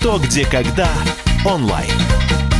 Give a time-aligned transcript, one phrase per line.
[0.00, 0.88] «Что, где, когда»
[1.44, 1.90] онлайн.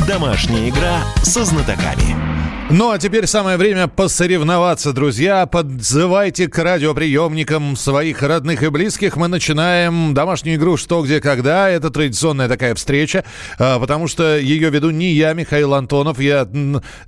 [0.08, 2.27] Домашняя игра со знатоками.
[2.70, 5.46] Ну а теперь самое время посоревноваться, друзья.
[5.46, 9.16] Подзывайте к радиоприемникам своих родных и близких.
[9.16, 11.70] Мы начинаем домашнюю игру «Что, где, когда».
[11.70, 13.24] Это традиционная такая встреча,
[13.58, 16.20] а, потому что ее веду не я, Михаил Антонов.
[16.20, 16.46] Я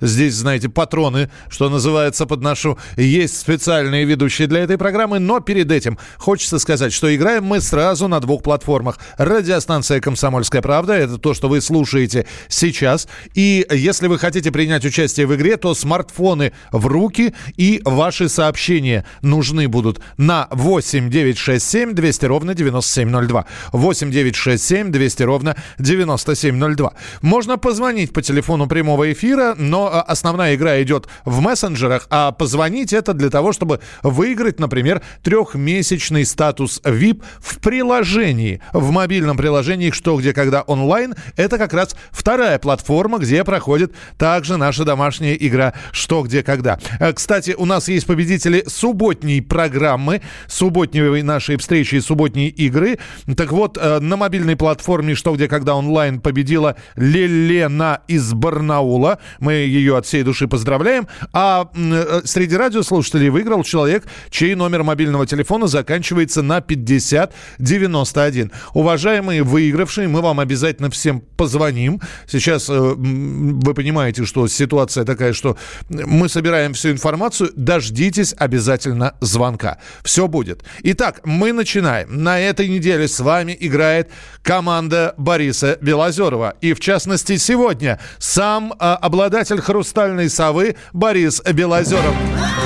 [0.01, 2.79] здесь, знаете, патроны, что называется, подношу.
[2.97, 8.07] Есть специальные ведущие для этой программы, но перед этим хочется сказать, что играем мы сразу
[8.07, 8.97] на двух платформах.
[9.19, 13.07] Радиостанция «Комсомольская правда»— это то, что вы слушаете сейчас.
[13.35, 18.29] И если вы хотите принять участие в игре, Москве, то смартфоны в руки и ваши
[18.29, 23.45] сообщения нужны будут на 8 967 200 ровно 9702.
[23.71, 26.93] 8 967 200 ровно 9702.
[27.21, 32.93] Можно позвонить по телефону прямого эфира, но а, основная игра идет в мессенджерах, а позвонить
[32.93, 40.17] это для того, чтобы выиграть, например, трехмесячный статус VIP в приложении, в мобильном приложении «Что,
[40.17, 41.15] где, когда онлайн».
[41.35, 46.79] Это как раз вторая платформа, где проходит также наша домашняя игра «Что, где, когда».
[46.99, 52.99] Э, кстати, у нас есть победители субботней программы, субботней нашей встречи и субботней игры.
[53.35, 59.19] Так вот, э, на мобильной платформе «Что, где, когда» онлайн победила Лелена из Барнаула.
[59.39, 61.07] Мы ее от всей души поздравляем.
[61.33, 68.51] А э, среди радиослушателей выиграл человек, чей номер мобильного телефона заканчивается на 5091.
[68.73, 72.01] Уважаемые выигравшие, мы вам обязательно всем позвоним.
[72.27, 75.57] Сейчас вы понимаете, что ситуация такая такая, что
[75.89, 79.77] мы собираем всю информацию, дождитесь обязательно звонка.
[80.03, 80.63] Все будет.
[80.83, 82.23] Итак, мы начинаем.
[82.23, 84.09] На этой неделе с вами играет
[84.43, 86.55] команда Бориса Белозерова.
[86.61, 92.15] И в частности сегодня сам э, обладатель хрустальной совы Борис Белозеров.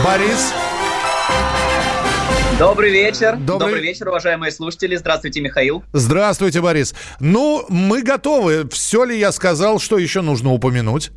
[0.04, 0.54] Борис...
[2.58, 3.36] Добрый вечер.
[3.36, 3.68] Добрый...
[3.68, 4.96] Добрый вечер, уважаемые слушатели.
[4.96, 5.84] Здравствуйте, Михаил.
[5.92, 6.96] Здравствуйте, Борис.
[7.20, 8.70] Ну, мы готовы.
[8.70, 11.12] Все ли я сказал, что еще нужно упомянуть?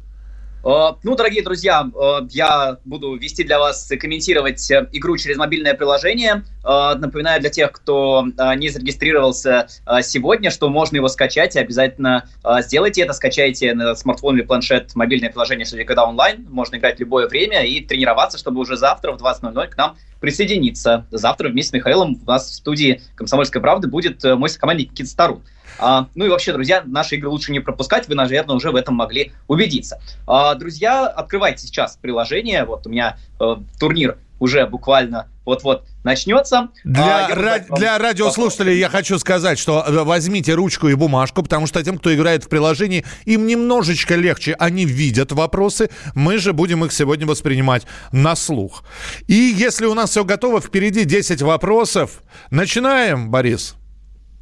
[0.64, 5.36] Э, ну, дорогие друзья, э, я буду вести для вас и комментировать э, игру через
[5.36, 6.44] мобильное приложение.
[6.64, 8.26] Напоминаю для тех, кто
[8.56, 9.68] не зарегистрировался
[10.02, 12.28] сегодня, что можно его скачать, и обязательно
[12.60, 13.14] сделайте это.
[13.14, 16.46] Скачайте на смартфон или планшет мобильное приложение «Что когда онлайн».
[16.50, 21.06] Можно играть любое время и тренироваться, чтобы уже завтра в 20.00 к нам присоединиться.
[21.10, 25.42] Завтра вместе с Михаилом у нас в студии «Комсомольской правды» будет мой сокомандник Никита Стару.
[25.78, 28.94] А, ну и вообще, друзья, наши игры лучше не пропускать, вы, наверное, уже в этом
[28.94, 30.00] могли убедиться.
[30.26, 36.68] А, друзья, открывайте сейчас приложение, вот у меня э, турнир уже буквально вот-вот начнется.
[36.84, 41.66] Для, а, ра- для радиослушателей я хочу сказать, что э, возьмите ручку и бумажку, потому
[41.66, 46.84] что тем, кто играет в приложении, им немножечко легче, они видят вопросы, мы же будем
[46.84, 48.84] их сегодня воспринимать на слух.
[49.26, 52.22] И если у нас все готово, впереди 10 вопросов.
[52.50, 53.74] Начинаем, Борис.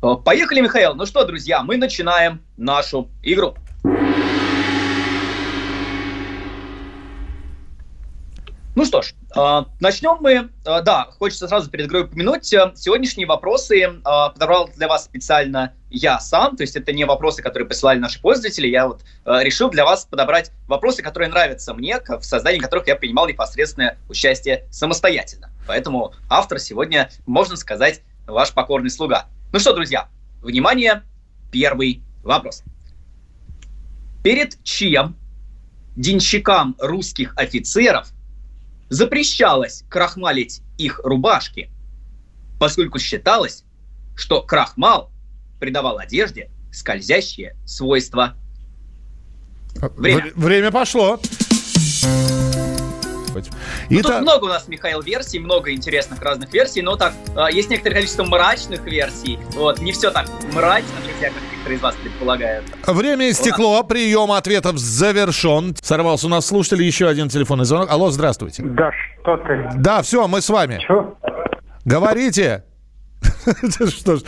[0.02, 0.94] Э, поехали, Михаил.
[0.94, 3.54] Ну что, друзья, мы начинаем нашу игру.
[8.74, 10.50] Ну что ж, э, начнем мы.
[10.66, 12.44] Э, да, хочется сразу перед игрой упомянуть.
[12.44, 16.56] Сегодняшние вопросы подобрал для вас специально я сам.
[16.56, 18.66] То есть это не вопросы, которые присылали наши пользователи.
[18.66, 23.26] Я вот решил для вас подобрать вопросы, которые нравятся мне, в создании которых я принимал
[23.26, 25.50] непосредственное участие самостоятельно.
[25.66, 29.26] Поэтому автор сегодня, можно сказать, ваш покорный слуга.
[29.52, 30.08] Ну что, друзья,
[30.42, 31.02] внимание,
[31.50, 32.62] первый вопрос.
[34.22, 35.16] Перед чем
[35.96, 38.08] денщикам русских офицеров
[38.88, 41.70] запрещалось крахмалить их рубашки,
[42.58, 43.64] поскольку считалось,
[44.16, 45.10] что крахмал
[45.60, 48.36] придавал одежде скользящие свойства.
[49.96, 50.32] Время.
[50.34, 51.20] Время пошло
[53.36, 53.50] быть.
[53.90, 57.70] Ну, тут много у нас, Михаил, версий, много интересных разных версий, но так, э, есть
[57.70, 62.64] некоторое количество мрачных версий, вот, не все так мрачно, друзья, как некоторые из вас предполагают.
[62.86, 65.74] Время истекло, прием ответов завершен.
[65.80, 67.90] Сорвался у нас слушатель, еще один телефонный звонок.
[67.90, 68.62] Алло, здравствуйте.
[68.64, 68.90] Да
[69.22, 69.68] что ты?
[69.76, 70.78] Да, все, мы с вами.
[70.86, 71.14] Че?
[71.84, 72.64] Говорите.
[73.88, 74.22] Что ж.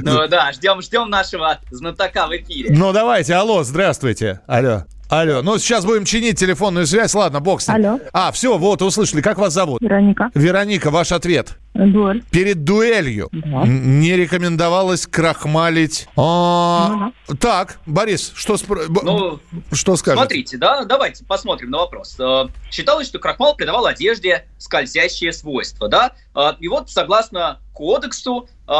[0.00, 2.74] Ну да, ждем, ждем нашего знатока в эфире.
[2.76, 4.40] Ну давайте, алло, здравствуйте.
[4.46, 4.84] Алло.
[5.08, 7.14] Алло, ну сейчас будем чинить телефонную связь.
[7.14, 7.76] Ладно, бог с ним.
[7.76, 8.00] Алло.
[8.12, 9.20] А, все, вот, услышали.
[9.20, 9.82] Как вас зовут?
[9.82, 10.30] Вероника.
[10.34, 11.58] Вероника, ваш ответ.
[11.74, 12.22] Дуэль.
[12.30, 13.62] Перед дуэлью да.
[13.66, 16.08] не рекомендовалось крахмалить.
[16.16, 18.82] А, ну, Так, Борис, что, спр...
[19.02, 19.38] ну,
[19.72, 20.22] что скажете?
[20.22, 22.16] Смотрите, да, давайте посмотрим на вопрос.
[22.18, 26.12] Э, считалось, что крахмал придавал одежде скользящие свойства, да?
[26.34, 28.72] Э, и вот, согласно кодексу, э,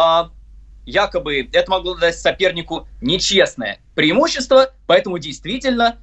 [0.87, 5.97] якобы это могло дать сопернику нечестное преимущество, поэтому действительно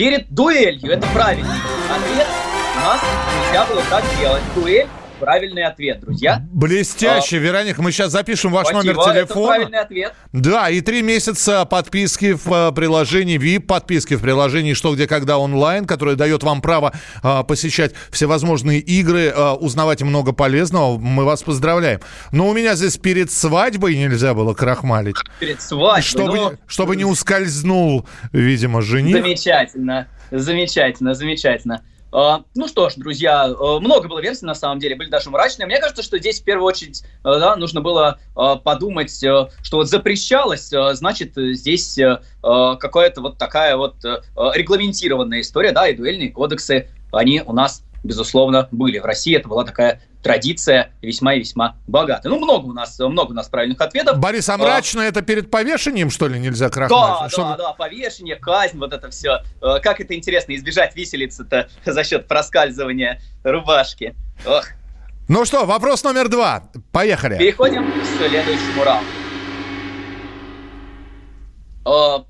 [0.00, 0.92] перед дуэлью.
[0.92, 1.58] Это правильный
[1.94, 2.26] ответ.
[2.74, 3.02] У нас
[3.44, 4.42] нельзя было так делать.
[4.54, 4.88] Дуэль
[5.20, 6.42] правильный ответ, друзья.
[6.50, 9.20] Блестяще, а, Вероника, мы сейчас запишем ваш спасибо, номер телефона.
[9.20, 10.14] Это правильный ответ.
[10.32, 15.38] Да, и три месяца подписки в э, приложении VIP, подписки в приложении «Что, где, когда»
[15.38, 20.98] онлайн, которое дает вам право а, посещать всевозможные игры, а, узнавать много полезного.
[20.98, 22.00] Мы вас поздравляем.
[22.32, 25.16] Но у меня здесь перед свадьбой нельзя было крахмалить.
[25.38, 26.02] Перед свадьбой?
[26.02, 26.52] Чтобы, ну...
[26.66, 29.16] чтобы не ускользнул, видимо, жених.
[29.16, 31.82] Замечательно, замечательно, замечательно.
[32.12, 35.66] А, ну что ж, друзья, э, много было версий на самом деле, были даже мрачные.
[35.66, 38.18] Мне кажется, что здесь в первую очередь э, да, нужно было
[38.64, 41.98] подумать, что вот запрещалось, значит, здесь
[42.42, 48.98] какая-то вот такая вот регламентированная история, да, и дуэльные кодексы, они у нас безусловно, были.
[48.98, 52.28] В России это была такая традиция весьма и весьма богатая.
[52.28, 54.18] Ну, много у нас, много у нас правильных ответов.
[54.18, 57.20] Борис, а мрачно а, это перед повешением, что ли, нельзя крахмать?
[57.20, 57.50] Да, Чтобы...
[57.50, 59.42] да, да, повешение, казнь, вот это все.
[59.62, 64.14] Э, как это интересно, избежать виселицы-то за счет проскальзывания рубашки.
[64.46, 64.66] Ох.
[65.28, 66.64] Ну что, вопрос номер два.
[66.92, 67.38] Поехали.
[67.38, 69.08] Переходим к следующему раунду.
[71.86, 72.24] Э,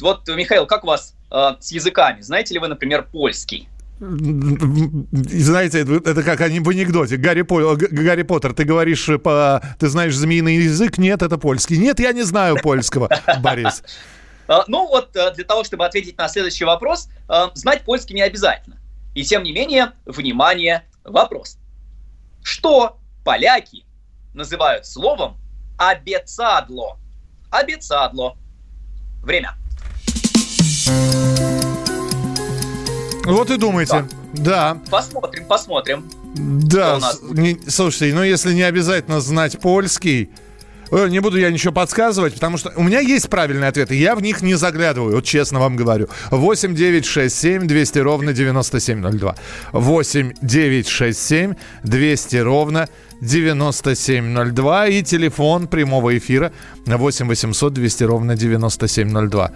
[0.00, 2.20] вот, Михаил, как у вас э, с языками?
[2.20, 3.68] Знаете ли вы, например, польский?
[4.00, 7.16] Знаете, это как в анекдоте.
[7.16, 7.76] Гарри, По...
[7.76, 9.62] Гарри Поттер, ты говоришь, по...
[9.78, 10.96] ты знаешь змеиный язык?
[10.96, 11.76] Нет, это польский.
[11.76, 13.10] Нет, я не знаю польского,
[13.40, 13.82] Борис.
[14.48, 18.22] А, ну вот, э, для того, чтобы ответить на следующий вопрос, э, знать польский не
[18.22, 18.78] обязательно.
[19.14, 21.58] И тем не менее, внимание, вопрос.
[22.42, 23.84] Что поляки
[24.34, 25.36] называют словом
[25.76, 26.98] «обецадло»?
[27.50, 28.36] Обецадло.
[29.22, 29.54] Время.
[33.32, 34.06] Вот и думайте.
[34.32, 34.74] Да.
[34.74, 34.80] да.
[34.90, 36.04] Посмотрим, посмотрим.
[36.34, 37.00] Да,
[37.30, 40.30] не, слушайте, ну если не обязательно знать польский,
[40.90, 43.94] не буду я ничего подсказывать, потому что у меня есть правильные ответы.
[43.94, 46.08] Я в них не заглядываю, вот честно вам говорю.
[46.30, 49.36] 8 9 6 7 200 ровно 9702.
[49.72, 51.54] 8 9 6 7
[51.84, 52.88] 200 ровно
[53.20, 54.88] 9702.
[54.88, 56.52] И телефон прямого эфира
[56.86, 59.52] 8 800 200 ровно 9702.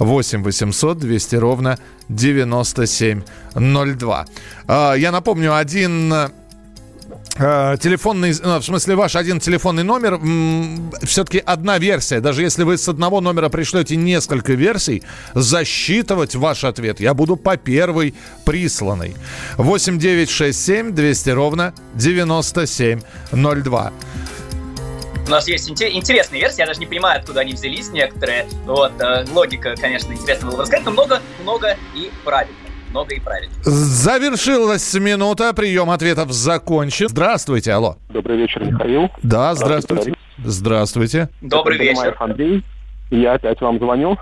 [0.00, 4.26] 8 800 200 ровно 9702.
[4.66, 6.12] А, я напомню, один
[7.42, 10.18] а, телефонный, ну, в смысле ваш один телефонный номер,
[11.02, 12.20] все-таки одна версия.
[12.20, 15.02] Даже если вы с одного номера пришлете несколько версий,
[15.34, 18.14] засчитывать ваш ответ я буду по первой
[18.44, 19.14] присланной.
[19.58, 23.92] 8 9 6 7 200 ровно 9702.
[25.30, 28.46] У нас есть интересные версии, я даже не понимаю, откуда они взялись некоторые.
[28.66, 32.56] Вот, э, логика, конечно, интересно было бы рассказать, но много, много и правильно.
[32.90, 33.54] Много и правильно.
[33.62, 37.08] Завершилась минута, прием ответов закончен.
[37.08, 37.94] Здравствуйте, алло.
[38.08, 39.08] Добрый вечер, Михаил.
[39.22, 40.14] Да, здравствуйте.
[40.38, 41.28] Здравствуйте.
[41.40, 42.16] Добрый Это вечер.
[42.18, 42.64] Андрей.
[43.10, 44.18] Я опять вам звоню.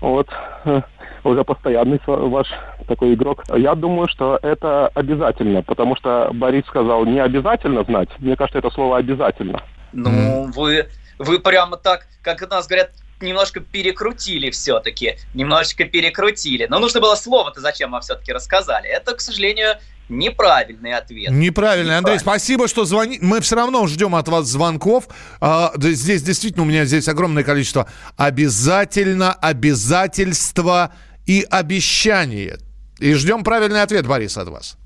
[0.00, 0.28] Вот,
[0.66, 0.82] э,
[1.24, 2.46] уже постоянный ваш
[2.86, 3.42] такой игрок.
[3.56, 8.10] Я думаю, что это обязательно, потому что Борис сказал не обязательно знать.
[8.20, 9.60] Мне кажется, это слово обязательно.
[9.94, 10.88] Ну, вы,
[11.18, 15.16] вы прямо так, как у нас говорят, немножко перекрутили все-таки.
[15.34, 16.66] Немножечко перекрутили.
[16.68, 18.88] Но нужно было слово-то зачем вам все-таки рассказали.
[18.88, 19.76] Это, к сожалению,
[20.08, 21.30] Неправильный ответ.
[21.30, 21.96] Неправильный.
[21.96, 23.24] Андрей, спасибо, что звоните.
[23.24, 25.08] Мы все равно ждем от вас звонков.
[25.40, 27.88] А, здесь действительно у меня здесь огромное количество.
[28.16, 30.92] Обязательно, обязательства
[31.24, 32.58] и обещание.
[32.98, 34.76] И ждем правильный ответ, Борис, от вас.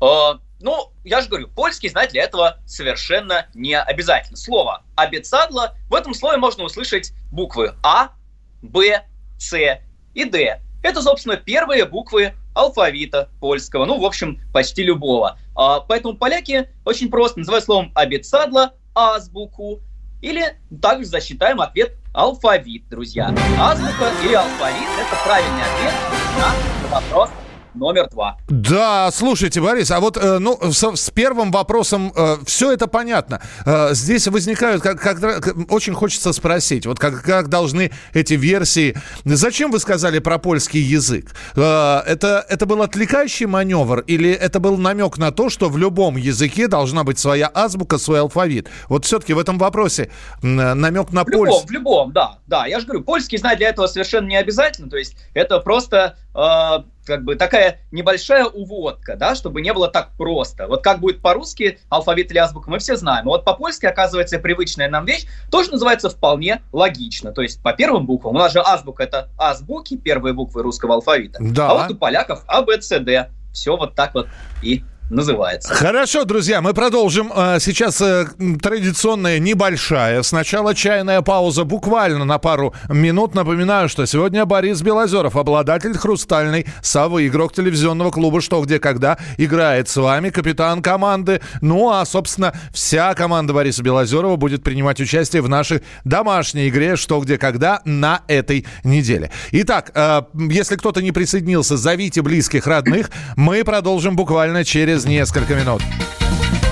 [0.00, 4.36] А, ну, я же говорю, польский знать для этого совершенно не обязательно.
[4.36, 8.10] Слово «обецадло» в этом слове можно услышать буквы А,
[8.62, 9.02] Б,
[9.38, 9.54] С
[10.14, 10.60] и Д.
[10.82, 15.38] Это, собственно, первые буквы алфавита польского, ну, в общем, почти любого.
[15.54, 19.80] А, поэтому поляки очень просто называют словом «обецадло» азбуку,
[20.20, 23.34] или также засчитаем ответ алфавит, друзья.
[23.58, 25.94] Азбука или алфавит– это правильный ответ
[26.38, 27.30] на вопрос
[27.74, 28.36] номер два.
[28.48, 33.40] Да, слушайте, Борис, а вот э, ну, с, с первым вопросом э, все это понятно.
[33.64, 38.96] Э, здесь возникают, как, как, очень хочется спросить, вот как, как должны эти версии...
[39.24, 41.34] Зачем вы сказали про польский язык?
[41.56, 46.16] Э, это, это был отвлекающий маневр или это был намек на то, что в любом
[46.16, 48.68] языке должна быть своя азбука, свой алфавит?
[48.88, 50.10] Вот все-таки в этом вопросе
[50.42, 51.66] намек на польский.
[51.66, 52.66] В любом, да, да.
[52.66, 54.90] Я же говорю, польский знать для этого совершенно не обязательно.
[54.90, 60.10] То есть это просто э, как бы такая небольшая уводка, да, чтобы не было так
[60.16, 60.66] просто.
[60.66, 63.26] Вот как будет по-русски алфавит или азбука, мы все знаем.
[63.26, 67.32] вот по-польски, оказывается, привычная нам вещь тоже называется вполне логично.
[67.32, 68.36] То есть по первым буквам.
[68.36, 71.38] У нас же азбука— это азбуки, первые буквы русского алфавита.
[71.40, 71.70] Да.
[71.70, 73.30] А вот у поляков А, Б, С, Д.
[73.52, 74.28] Все вот так вот
[74.62, 75.72] и называется.
[75.74, 77.30] Хорошо, друзья, мы продолжим.
[77.34, 78.26] А, сейчас э,
[78.60, 80.22] традиционная небольшая.
[80.22, 83.34] Сначала чайная пауза буквально на пару минут.
[83.34, 89.88] Напоминаю, что сегодня Борис Белозеров, обладатель хрустальной совы, игрок телевизионного клуба «Что, где, когда», играет
[89.88, 91.40] с вами, капитан команды.
[91.60, 97.20] Ну, а, собственно, вся команда Бориса Белозерова будет принимать участие в нашей домашней игре «Что,
[97.20, 99.30] где, когда» на этой неделе.
[99.52, 103.10] Итак, э, если кто-то не присоединился, зовите близких, родных.
[103.36, 105.82] Мы продолжим буквально через несколько минут.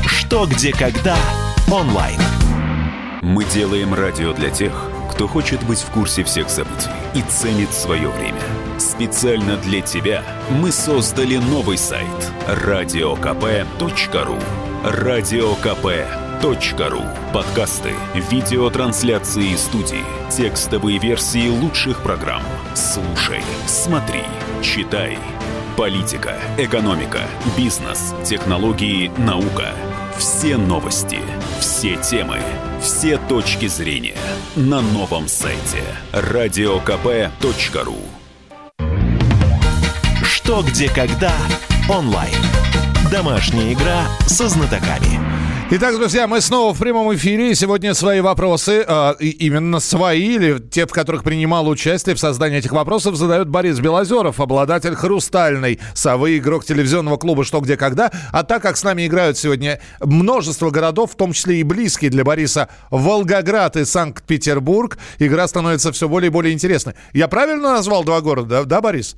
[0.07, 1.17] Что, где, когда
[1.71, 2.21] онлайн.
[3.23, 4.73] Мы делаем радио для тех,
[5.11, 8.41] кто хочет быть в курсе всех событий и ценит свое время.
[8.79, 12.07] Специально для тебя мы создали новый сайт
[12.47, 14.39] радиокп.ру
[14.83, 16.01] радиокп.ру
[17.35, 17.93] Подкасты,
[18.31, 22.43] видеотрансляции студии, текстовые версии лучших программ.
[22.75, 24.23] Слушай, смотри,
[24.63, 25.19] читай.
[25.77, 27.21] Политика, экономика,
[27.57, 29.73] бизнес, технологии, наука.
[30.19, 31.19] Все новости,
[31.61, 32.39] все темы,
[32.81, 34.17] все точки зрения
[34.57, 37.97] на новом сайте радиокп.ру
[40.23, 41.33] Что, где, когда
[41.89, 42.35] онлайн.
[43.11, 45.30] Домашняя игра со знатоками.
[45.73, 47.55] Итак, друзья, мы снова в прямом эфире.
[47.55, 52.73] Сегодня свои вопросы, э, именно свои, или те, в которых принимал участие в создании этих
[52.73, 58.11] вопросов, задает Борис Белозеров, обладатель «Хрустальной совы», игрок телевизионного клуба «Что, где, когда».
[58.33, 62.25] А так как с нами играют сегодня множество городов, в том числе и близкие для
[62.25, 66.95] Бориса Волгоград и Санкт-Петербург, игра становится все более и более интересной.
[67.13, 69.15] Я правильно назвал два города, да, да Борис?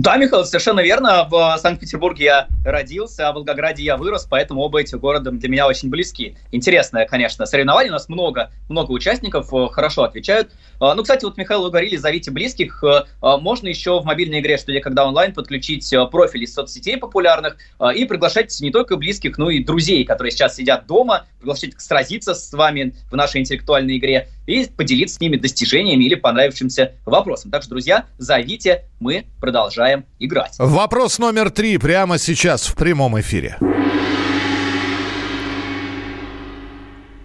[0.00, 1.26] Да, Михаил, совершенно верно.
[1.28, 5.66] В Санкт-Петербурге я родился, а в Волгограде я вырос, поэтому оба эти города для меня
[5.66, 6.36] очень близки.
[6.52, 7.90] Интересное, конечно, соревнование.
[7.90, 10.52] У нас много, много участников, э, хорошо отвечают.
[10.78, 12.84] А, ну, кстати, вот, Михаил, вы говорили, зовите близких.
[12.84, 16.96] Э, а, можно еще в мобильной игре «Что где когда онлайн» подключить э, профили соцсетей
[16.96, 17.56] популярных
[17.96, 22.52] и приглашать не только близких, но и друзей, которые сейчас сидят дома, приглашать сразиться с
[22.52, 27.50] вами в нашей интеллектуальной игре и поделиться с ними достижениями или понравившимся вопросом.
[27.50, 29.87] Так что, друзья, зовите, мы продолжаем
[30.18, 30.54] играть.
[30.58, 33.58] Вопрос номер три прямо сейчас в прямом эфире.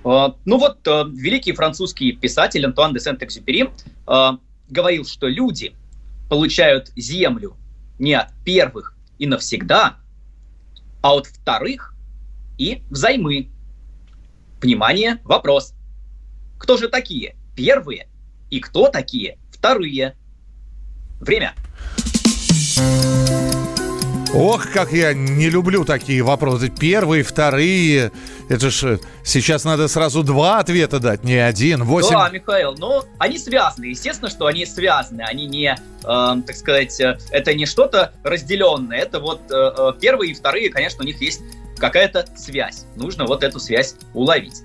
[0.04, 3.70] Uh, ну вот, uh, великий французский писатель Антуан де Сент-Экзюпери
[4.06, 4.38] uh,
[4.70, 5.74] говорил, что люди
[6.30, 7.56] получают землю
[8.00, 9.96] не от первых и навсегда,
[11.02, 11.96] а от вторых
[12.58, 13.50] и взаймы.
[14.62, 15.74] Внимание, вопрос.
[16.58, 18.08] Кто же такие первые
[18.50, 20.16] и кто такие вторые?
[21.20, 21.54] Время.
[24.34, 26.70] Ох, как я не люблю такие вопросы.
[26.70, 28.12] Первые, вторые.
[28.50, 31.84] Это ж сейчас надо сразу два ответа дать, не один.
[31.84, 32.14] Восемь.
[32.14, 33.86] Да, Михаил, ну, они связаны.
[33.86, 35.22] Естественно, что они связаны.
[35.22, 38.98] Они не, э, так сказать, э, это не что-то разделенное.
[38.98, 41.42] Это вот э, э, первые и вторые, конечно, у них есть
[41.78, 42.86] какая-то связь.
[42.96, 44.64] Нужно вот эту связь уловить.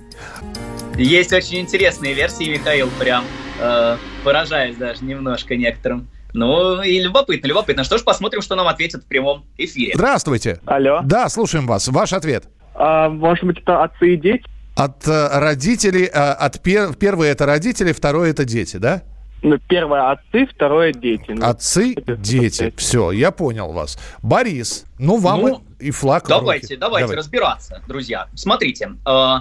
[0.97, 3.25] Есть очень интересные версии, Михаил, прям
[3.61, 6.09] э, поражаясь даже немножко некоторым.
[6.35, 7.85] Ну, и любопытно, любопытно.
[7.85, 9.93] Что ж, посмотрим, что нам ответят в прямом эфире.
[9.95, 10.61] Здравствуйте.
[10.67, 11.01] Алло.
[11.05, 11.89] Да, слушаем вас.
[11.89, 12.45] Ваш ответ.
[12.75, 14.45] А, может быть, это отцы и дети?
[14.77, 19.03] От э, родителей, э, от пер, первое это родители, второе это дети, да?
[19.43, 21.31] Ну, первое отцы, второе дети.
[21.31, 22.73] Ну, Отцы, дети.
[22.77, 23.99] Все, я понял вас.
[24.23, 26.77] Борис, ну вам Ну, и флаг в Давайте, руки.
[26.77, 27.17] давайте Давай.
[27.17, 28.27] разбираться, друзья.
[28.35, 29.35] Смотрите, э,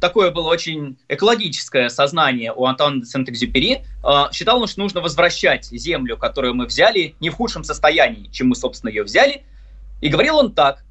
[0.00, 3.84] такое было очень экологическое сознание у Антуана де Сент-Экзюпери.
[4.02, 8.48] Э, считал он, что нужно возвращать землю, которую мы взяли, не в худшем состоянии, чем
[8.48, 9.44] мы, собственно, ее взяли.
[10.00, 10.84] И говорил он так.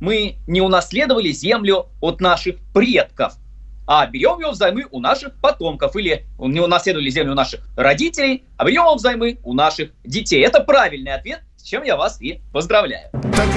[0.00, 3.34] Мы не унаследовали землю от наших предков,
[3.86, 5.96] а берем ее взаймы у наших потомков.
[5.96, 10.44] Или не унаследовали землю у наших родителей, а берем ее взаймы у наших детей.
[10.44, 13.10] Это правильный ответ, с чем я вас и поздравляю.
[13.12, 13.48] Так,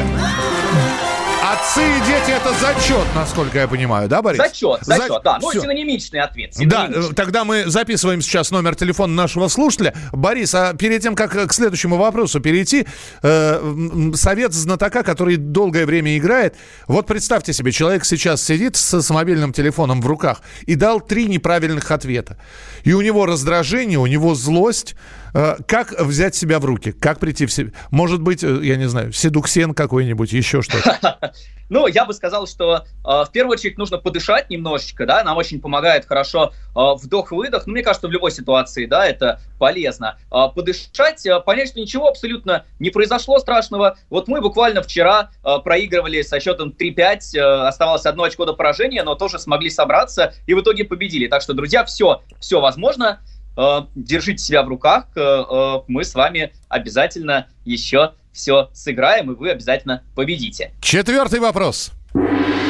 [1.53, 4.37] отцы и дети это зачет, насколько я понимаю, да, Борис?
[4.37, 5.39] Зачет, За- зачет, да.
[5.41, 5.61] Ну, Всё.
[5.61, 6.51] синонимичный ответ.
[6.57, 7.11] Да, синонимичный.
[7.11, 9.93] э, тогда мы записываем сейчас номер телефона нашего слушателя.
[10.11, 12.85] Борис, а перед тем, как э, к следующему вопросу перейти,
[13.23, 16.55] э, совет знатока, который долгое время играет.
[16.87, 21.27] Вот представьте себе, человек сейчас сидит с, с мобильным телефоном в руках и дал три
[21.27, 22.37] неправильных ответа.
[22.83, 24.95] И у него раздражение, у него злость.
[25.33, 26.91] Э, как взять себя в руки?
[26.91, 27.71] Как прийти в себя?
[27.91, 31.17] Может быть, э, я не знаю, седуксен какой-нибудь, еще что-то.
[31.69, 35.59] Ну, я бы сказал, что э, в первую очередь нужно подышать немножечко, да, нам очень
[35.59, 40.17] помогает хорошо вдох-выдох, ну, мне кажется, в любой ситуации, да, это полезно.
[40.29, 43.97] Подышать, понять, что ничего абсолютно не произошло страшного.
[44.09, 45.31] Вот мы буквально вчера
[45.63, 50.53] проигрывали со счетом 3-5, э, оставалось одно очко до поражения, но тоже смогли собраться и
[50.53, 51.27] в итоге победили.
[51.27, 53.19] Так что, друзья, все, все возможно.
[53.57, 59.35] Э, держите себя в руках, э, э, мы с вами обязательно еще все сыграем, и
[59.35, 60.71] вы обязательно победите.
[60.79, 61.91] Четвертый вопрос.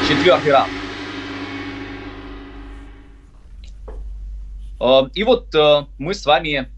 [0.07, 0.71] Четвертый раунд.
[5.15, 5.53] И вот
[5.97, 6.69] мы с вами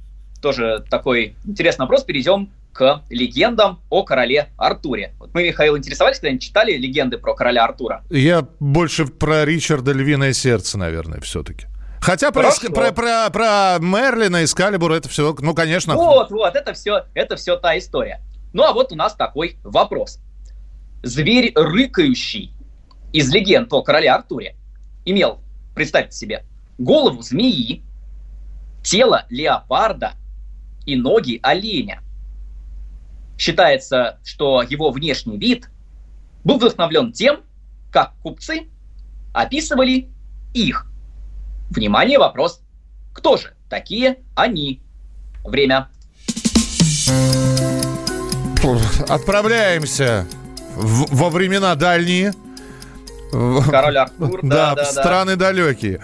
[0.41, 5.13] тоже такой интересный вопрос перейдем к легендам о короле Артуре.
[5.19, 8.05] Вот мы, Михаил, интересовались, когда читали легенды про короля Артура?
[8.09, 11.67] Я больше про Ричарда Львиное сердце, наверное, все-таки.
[12.01, 15.95] Хотя про, про, про, про Мерлина, Эскалибур, это все, ну, конечно.
[15.95, 18.21] Вот, вот, это все, это все та история.
[18.53, 20.19] Ну, а вот у нас такой вопрос.
[21.03, 22.53] Зверь рыкающий
[23.11, 24.55] из легенд о короле Артуре
[25.05, 25.39] имел,
[25.75, 26.45] представьте себе,
[26.77, 27.83] голову змеи,
[28.83, 30.13] тело леопарда
[30.85, 32.01] и ноги оленя.
[33.37, 35.69] Считается, что его внешний вид
[36.43, 37.41] был вдохновлен тем,
[37.91, 38.67] как купцы
[39.33, 40.09] описывали
[40.53, 40.88] их.
[41.69, 42.61] Внимание, вопрос.
[43.13, 44.81] Кто же такие они?
[45.43, 45.89] Время.
[49.07, 50.25] Отправляемся
[50.75, 52.33] в, во времена дальние.
[53.31, 55.47] Король Артур, да, да, да, страны да.
[55.47, 56.01] далекие.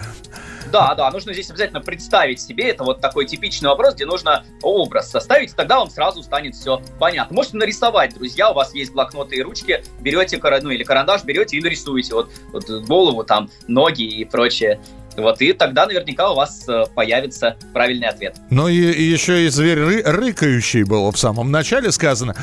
[0.71, 5.09] Да, да, нужно здесь обязательно представить себе, это вот такой типичный вопрос, где нужно образ
[5.09, 7.35] составить, тогда вам сразу станет все понятно.
[7.35, 11.61] Можете нарисовать, друзья, у вас есть блокноты и ручки, берете, ну или карандаш, берете и
[11.61, 14.79] нарисуете вот, вот голову, там, ноги и прочее.
[15.17, 18.35] Вот, и тогда наверняка у вас э, появится правильный ответ.
[18.49, 22.35] Ну и, и еще и зверь ры- рыкающий был в самом начале сказано.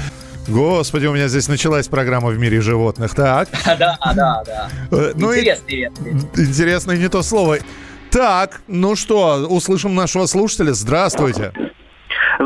[0.48, 3.14] Господи, у меня здесь началась программа в мире животных.
[3.14, 3.48] Так.
[3.78, 4.68] Да, да, да.
[4.90, 5.66] Э, ну интересно.
[6.36, 7.58] Интересно не то слово.
[8.10, 10.72] Так, ну что, услышим нашего слушателя.
[10.72, 11.52] Здравствуйте.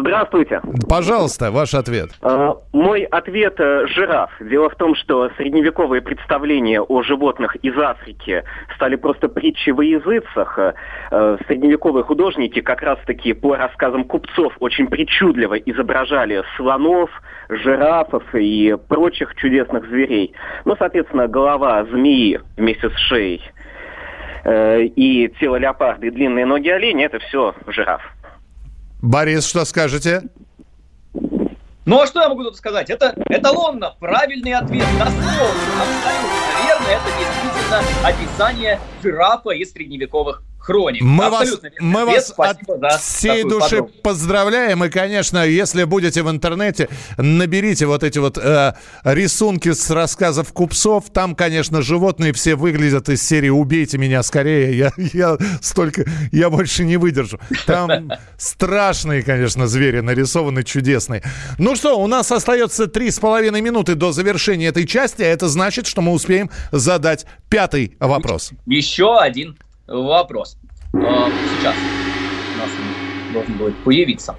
[0.00, 0.60] Здравствуйте.
[0.88, 2.10] Пожалуйста, ваш ответ.
[2.22, 4.30] А, мой ответ э,– жираф.
[4.40, 10.58] Дело в том, что средневековые представления о животных из Африки стали просто притчей во языцах.
[10.58, 17.10] Э, средневековые художники как раз-таки по рассказам купцов очень причудливо изображали слонов,
[17.48, 20.34] жирафов и прочих чудесных зверей.
[20.64, 23.42] Ну, соответственно, голова змеи вместе с шеей–
[24.48, 28.00] Э, и тело леопарда и длинные ноги оленя– это все жираф.
[29.06, 30.22] Борис, что скажете?
[31.84, 32.90] Ну а что я могу тут сказать?
[32.90, 34.84] Это эталонно правильный ответ.
[34.98, 35.46] Дословно,
[35.80, 36.86] абсолютно верно.
[36.88, 41.02] Это действительно описание жирафа из средневековых хроник.
[41.02, 44.02] Мы вас, мы вас от всей души подробность.
[44.02, 44.84] поздравляем.
[44.84, 51.04] И, конечно, если будете в интернете, наберите вот эти вот э, рисунки с рассказов купцов.
[51.12, 54.76] Там, конечно, животные все выглядят из серии «Убейте меня скорее».
[54.76, 56.04] Я, я столько...
[56.32, 57.38] Я больше не выдержу.
[57.66, 61.22] Там страшные, конечно, звери нарисованы, чудесные.
[61.58, 65.48] Ну что, у нас остается три с половиной минуты до завершения этой части, а это
[65.48, 68.50] значит, что мы успеем задать пятый вопрос.
[68.66, 70.56] Еще один вопрос.
[71.04, 71.76] А, сейчас
[72.54, 72.78] у нас
[73.28, 74.36] должен будет появиться.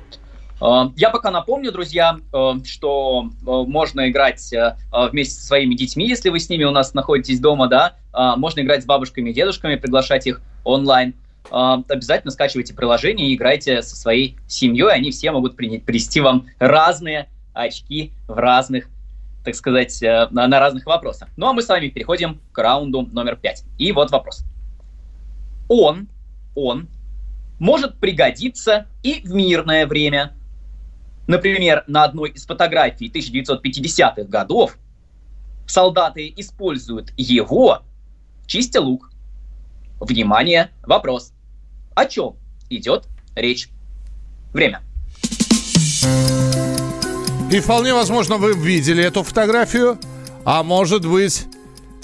[0.59, 4.51] А, я пока напомню, друзья, а, что можно играть
[4.91, 7.95] вместе со своими детьми, если вы с ними у нас находитесь дома, да,
[8.37, 11.13] можно играть с бабушками и дедушками, приглашать их онлайн.
[11.49, 18.11] Обязательно скачивайте приложение и играйте со своей семьей, они все могут принести вам разные очки
[18.27, 18.89] в разных
[19.45, 21.29] так сказать, на разных вопросах.
[21.37, 23.63] Ну а мы с вами переходим к раунду номер пять.
[23.77, 24.43] И вот вопрос
[25.67, 26.07] он,
[26.57, 26.89] он
[27.59, 30.33] может пригодиться и в мирное время.
[31.27, 34.77] Например, на одной из фотографий 1950-х годов
[35.67, 37.83] солдаты используют его,
[38.47, 39.11] чистя лук.
[39.99, 41.31] Внимание, вопрос.
[41.95, 42.35] О чем
[42.69, 43.69] идет речь?
[44.51, 44.81] Время.
[47.51, 49.99] И вполне возможно, вы видели эту фотографию,
[50.43, 51.45] а может быть,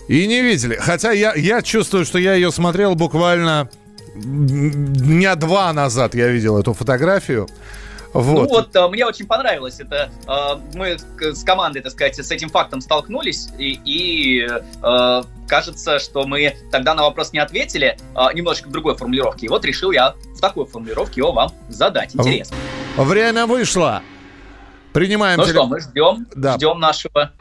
[0.08, 0.76] и не видели.
[0.76, 3.70] Хотя я, я чувствую, что я ее смотрел буквально
[4.16, 7.48] дня два назад я видел эту фотографию.
[8.14, 8.44] Вот.
[8.44, 10.12] Ну вот, э, мне очень понравилось это.
[10.28, 16.28] Э, мы с командой, так сказать, с этим фактом столкнулись, и, и э, кажется, что
[16.28, 17.98] мы тогда на вопрос не ответили,
[18.36, 19.48] немножечко в другой формулировке.
[19.48, 22.16] И вот решил я в такой формулировке его вам задать.
[22.16, 22.56] Интересно.
[22.98, 24.04] Время вышло.
[24.94, 25.40] Принимаем.
[25.40, 25.56] Ну теле...
[25.56, 26.56] что, мы ждем, да.
[26.56, 27.32] ждем нашего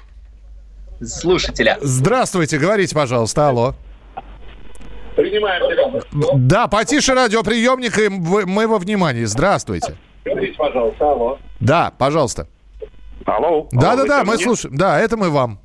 [1.05, 1.79] слушателя.
[1.83, 3.75] Здравствуйте, говорите, пожалуйста, алло.
[5.23, 6.03] Принимаем
[6.49, 9.25] Да, потише радиоприемник, и мы во внимании.
[9.25, 9.95] Здравствуйте.
[10.25, 11.39] Говорите, пожалуйста, алло.
[11.61, 12.49] Да, пожалуйста.
[13.25, 13.69] Алло.
[13.71, 14.45] Да, алло, да, да, мы мне?
[14.45, 14.77] слушаем.
[14.77, 15.61] Да, это мы вам.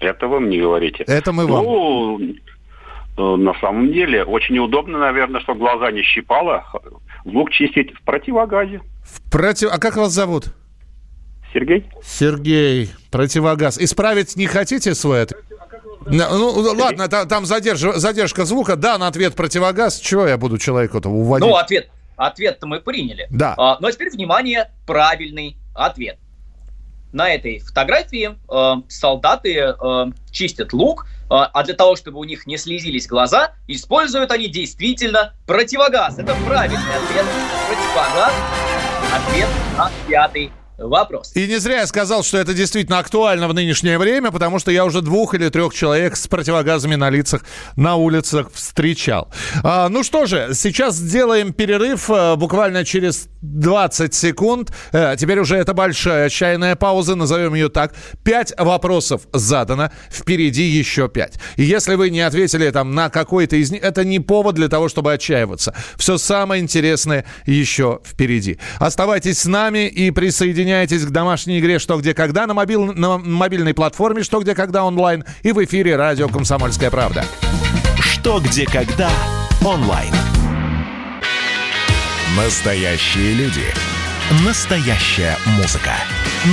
[0.00, 1.04] Это вы мне говорите.
[1.04, 1.64] Это мы вам.
[1.64, 6.64] Ну, э, на самом деле, очень удобно, наверное, что глаза не щипало.
[7.24, 8.80] Лук чистить в противогазе.
[9.02, 9.70] В против...
[9.72, 10.54] А как вас зовут?
[11.52, 11.86] Сергей.
[12.02, 13.78] Сергей, противогаз.
[13.78, 15.47] Исправить не хотите свой ответ?
[16.10, 18.76] Ну, ладно, там, там задерж, задержка звука.
[18.76, 19.98] Да, на ответ противогаз.
[19.98, 21.48] Чего я буду человеку-то уводить?
[21.48, 23.26] Ну, ответ, ответ-то мы приняли.
[23.30, 23.54] Да.
[23.58, 26.18] А, ну, а теперь, внимание, правильный ответ.
[27.12, 32.46] на этой фотографии э, солдаты э, чистят лук, э, а для того, чтобы у них
[32.46, 36.18] не слезились глаза, используют они действительно противогаз.
[36.18, 37.26] Это правильный ответ.
[37.68, 38.32] Противогаз.
[39.14, 41.32] Ответ на пятый вопрос.
[41.34, 44.84] И не зря я сказал, что это действительно актуально в нынешнее время, потому что я
[44.84, 47.42] уже двух или трех человек с противогазами на лицах
[47.76, 49.28] на улицах встречал.
[49.64, 54.72] А, ну что же, сейчас сделаем перерыв а, буквально через 20 секунд.
[54.92, 57.94] А, теперь уже это большая чайная пауза, назовем ее так.
[58.22, 61.34] Пять вопросов задано, впереди еще пять.
[61.56, 64.88] И если вы не ответили там на какой-то из них, это не повод для того,
[64.88, 65.74] чтобы отчаиваться.
[65.96, 68.58] Все самое интересное еще впереди.
[68.78, 72.92] Оставайтесь с нами и присоединяйтесь присоединяйтесь к домашней игре «Что, где, когда» на, мобил...
[72.92, 77.24] на мобильной платформе «Что, где, когда» онлайн и в эфире радио «Комсомольская правда».
[77.98, 79.10] «Что, где, когда»
[79.64, 80.12] онлайн.
[82.36, 83.64] Настоящие люди.
[84.44, 85.92] Настоящая музыка.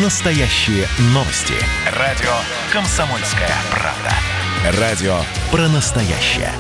[0.04, 1.56] Настоящие новости.
[1.98, 2.34] Радио
[2.72, 4.80] «Комсомольская правда».
[4.80, 5.18] Радио
[5.52, 6.52] про настоящее.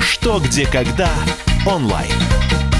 [0.00, 1.08] «Что, где, когда»
[1.66, 2.12] онлайн.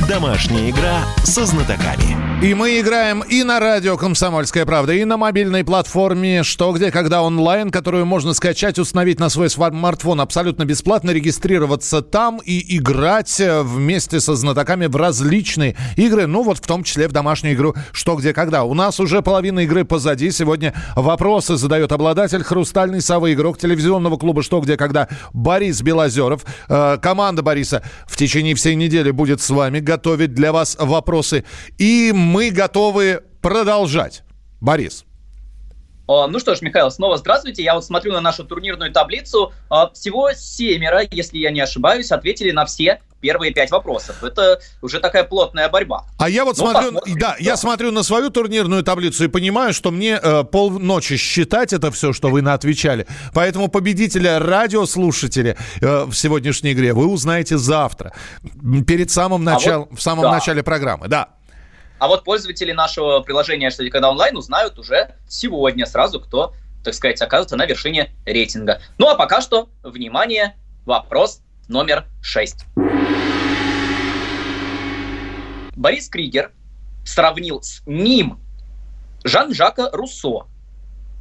[0.09, 2.17] Домашняя игра со знатоками.
[2.41, 7.23] И мы играем и на радио «Комсомольская правда», и на мобильной платформе «Что, где, когда
[7.23, 13.63] онлайн», которую можно скачать, установить на свой смартфон абсолютно бесплатно, регистрироваться там и играть э,
[13.63, 18.15] вместе со знатоками в различные игры, ну вот в том числе в домашнюю игру «Что,
[18.15, 18.63] где, когда».
[18.63, 20.31] У нас уже половина игры позади.
[20.31, 26.45] Сегодня вопросы задает обладатель «Хрустальной совы», игрок телевизионного клуба «Что, где, когда» Борис Белозеров.
[26.69, 31.45] Э, команда Бориса в течение всей недели будет с вами готовить для вас вопросы.
[31.77, 34.23] И мы готовы продолжать.
[34.61, 35.05] Борис.
[36.07, 37.63] Ну что ж, Михаил, снова здравствуйте.
[37.63, 39.53] Я вот смотрю на нашу турнирную таблицу.
[39.69, 44.23] А, всего семеро, если я не ошибаюсь, ответили на все первые пять вопросов.
[44.23, 46.05] Это уже такая плотная борьба.
[46.19, 47.43] А я вот ну, смотрю, да, что.
[47.43, 52.13] я смотрю на свою турнирную таблицу и понимаю, что мне э, полночи считать это все,
[52.13, 53.07] что вы на отвечали.
[53.35, 58.13] Поэтому победителя радиослушателя э, в сегодняшней игре вы узнаете завтра,
[58.87, 60.33] перед самым началом, а вот, в самом да.
[60.33, 61.09] начале программы.
[61.09, 61.29] Да.
[61.99, 66.55] А вот пользователи нашего приложения «Что когда онлайн» узнают уже сегодня сразу, кто,
[66.85, 68.81] так сказать, оказывается на вершине рейтинга.
[68.99, 70.55] Ну а пока что, внимание,
[70.85, 72.65] вопрос номер 6.
[75.77, 76.53] Борис Кригер
[77.05, 78.41] сравнил с ним
[79.25, 80.47] Жан-Жака Руссо,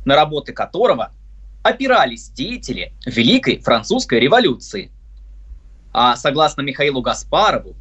[0.06, 1.12] на работы которого
[1.64, 4.92] опирались деятели Великой Французской революции.
[5.94, 7.76] А согласно Михаилу Гаспарову,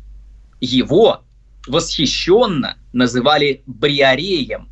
[0.60, 1.22] его
[1.66, 4.68] восхищенно называли бриареем.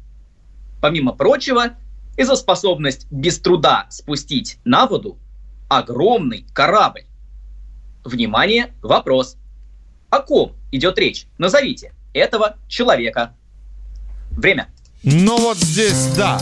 [0.80, 1.76] Помимо прочего,
[2.16, 5.18] и за способность без труда спустить на воду
[5.68, 7.04] огромный корабль.
[8.05, 9.37] Внимание, вопрос.
[10.11, 11.27] О ком идет речь?
[11.38, 13.35] Назовите этого человека.
[14.31, 14.69] Время.
[15.03, 16.40] Ну вот здесь, да.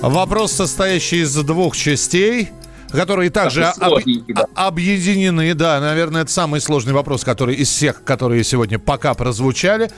[0.00, 2.50] Вопрос, состоящий из двух частей
[2.94, 3.94] которые также об,
[4.28, 4.46] да.
[4.54, 5.52] объединены.
[5.54, 9.90] Да, наверное, это самый сложный вопрос, который из всех, которые сегодня пока прозвучали.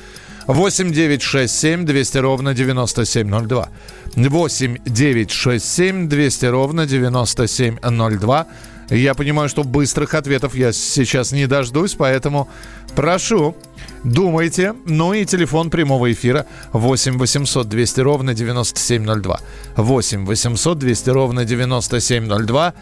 [0.46, 3.68] 8 9 6 7 200 ровно 9702.
[4.14, 8.46] 8 9 6 7 200 ровно 9702.
[8.90, 12.48] Я понимаю, что быстрых ответов я сейчас не дождусь, поэтому
[12.94, 13.56] прошу,
[14.04, 14.74] думайте.
[14.84, 19.40] Ну и телефон прямого эфира 8 800 200 ровно 9702.
[19.76, 22.74] 8 800 200 ровно 9702.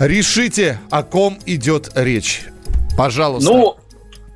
[0.00, 2.46] Решите, о ком идет речь.
[2.96, 3.52] Пожалуйста.
[3.52, 3.76] Ну,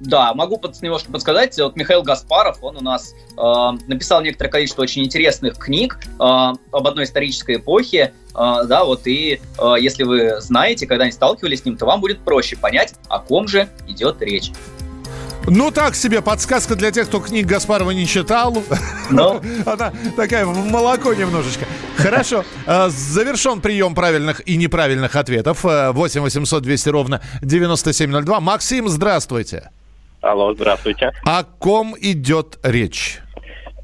[0.03, 1.57] да, могу под, немножко подсказать.
[1.59, 3.43] Вот Михаил Гаспаров, он у нас э,
[3.87, 8.13] написал некоторое количество очень интересных книг э, об одной исторической эпохе.
[8.35, 12.01] Э, да, вот и э, если вы знаете, когда не сталкивались с ним, то вам
[12.01, 14.51] будет проще понять, о ком же идет речь.
[15.47, 18.63] Ну, так себе подсказка для тех, кто книг Гаспарова не читал.
[19.11, 19.41] Но?
[19.43, 19.63] Ну?
[19.71, 21.67] Она такая в молоко немножечко.
[21.97, 22.45] Хорошо.
[22.67, 25.63] Э, завершен прием правильных и неправильных ответов.
[25.63, 28.41] 8 800 200 ровно 9702.
[28.41, 29.71] Максим, здравствуйте.
[30.23, 31.13] Алло, здравствуйте.
[31.25, 33.21] О ком идет речь?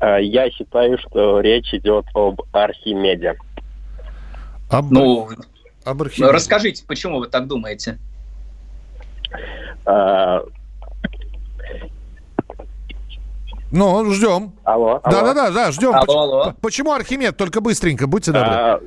[0.00, 3.36] Э, я считаю, что речь идет об Архимеде.
[4.70, 4.92] Об...
[4.92, 5.28] Ну,
[5.84, 6.32] об Архимеде.
[6.32, 7.98] расскажите, почему вы так думаете?
[9.84, 10.44] А...
[13.72, 14.52] Ну, ждем.
[14.62, 15.00] Алло.
[15.04, 15.90] Да, да, да, да, ждем.
[15.92, 16.54] Алло, почему, алло.
[16.62, 17.36] почему Архимед?
[17.36, 18.48] Только быстренько, будьте добры.
[18.48, 18.80] А,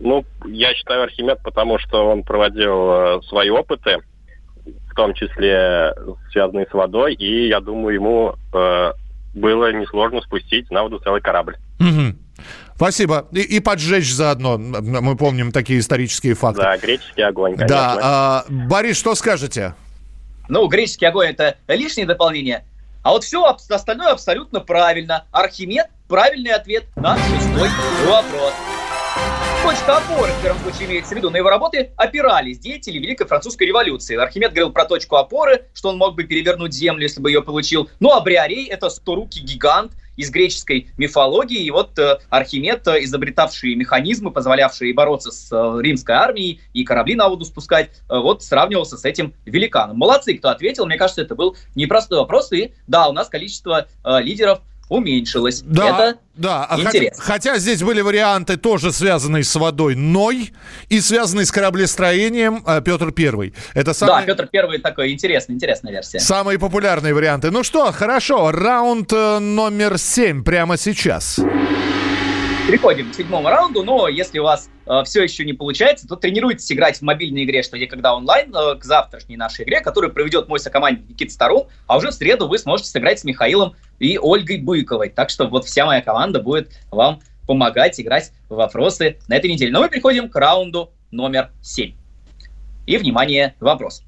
[0.00, 3.98] ну, я считаю Архимед, потому что он проводил э, свои опыты
[4.64, 5.94] в том числе
[6.30, 8.92] связанные с водой, и я думаю, ему э,
[9.34, 11.56] было несложно спустить на воду целый корабль.
[11.80, 12.16] Угу.
[12.76, 13.26] Спасибо.
[13.32, 14.58] И, и поджечь заодно.
[14.58, 16.62] Мы помним такие исторические факты.
[16.62, 17.68] Да, греческий огонь, конечно.
[17.68, 17.98] Да.
[18.02, 19.74] А, Борис, что скажете?
[20.48, 22.64] Ну, греческий огонь– это лишнее дополнение.
[23.02, 25.24] А вот все остальное абсолютно правильно.
[25.32, 27.68] Архимед– правильный ответ на шестой
[28.06, 28.52] вопрос.
[29.62, 33.62] Точка опоры, в первом случае имеется в виду, на его работы опирались деятели Великой Французской
[33.62, 34.16] революции.
[34.16, 37.88] Архимед говорил про точку опоры, что он мог бы перевернуть землю, если бы ее получил.
[38.00, 41.62] Ну, а Бриарей– это сторукий гигант из греческой мифологии.
[41.62, 47.14] И вот э, Архимед, э, изобретавший механизмы, позволявшие бороться с э, римской армией и корабли
[47.14, 49.96] на воду спускать, э, вот сравнивался с этим великаном.
[49.96, 50.86] Молодцы, кто ответил.
[50.86, 52.52] Мне кажется, это был непростой вопрос.
[52.52, 54.60] И да, у нас количество э, лидеров
[54.92, 55.62] уменьшилось.
[55.64, 56.66] Да, Это да.
[56.68, 57.22] А интересно.
[57.22, 60.52] Хотя, здесь были варианты тоже связанные с водой Ной
[60.88, 63.54] и связанные с кораблестроением э, Петр Первый.
[63.74, 66.20] Это самые, Да, Петр Первый такой интересный, интересная версия.
[66.20, 67.50] самые популярные варианты.
[67.50, 71.40] Ну что, хорошо, раунд э, номер семь прямо сейчас.
[72.66, 76.70] Переходим к седьмому раунду, но если у вас э, все еще не получается, то тренируйтесь
[76.70, 80.46] играть в мобильной игре «Что, где, когда онлайн» э, к завтрашней нашей игре, которую проведет
[80.46, 84.58] мой сокомандник Никита Старун, а уже в среду вы сможете сыграть с Михаилом и Ольгой
[84.58, 85.08] Быковой.
[85.08, 89.72] Так что вот вся моя команда будет вам помогать играть в вопросы на этой неделе.
[89.72, 91.96] Но мы переходим к раунду номер семь.
[92.86, 94.04] И, внимание, вопрос.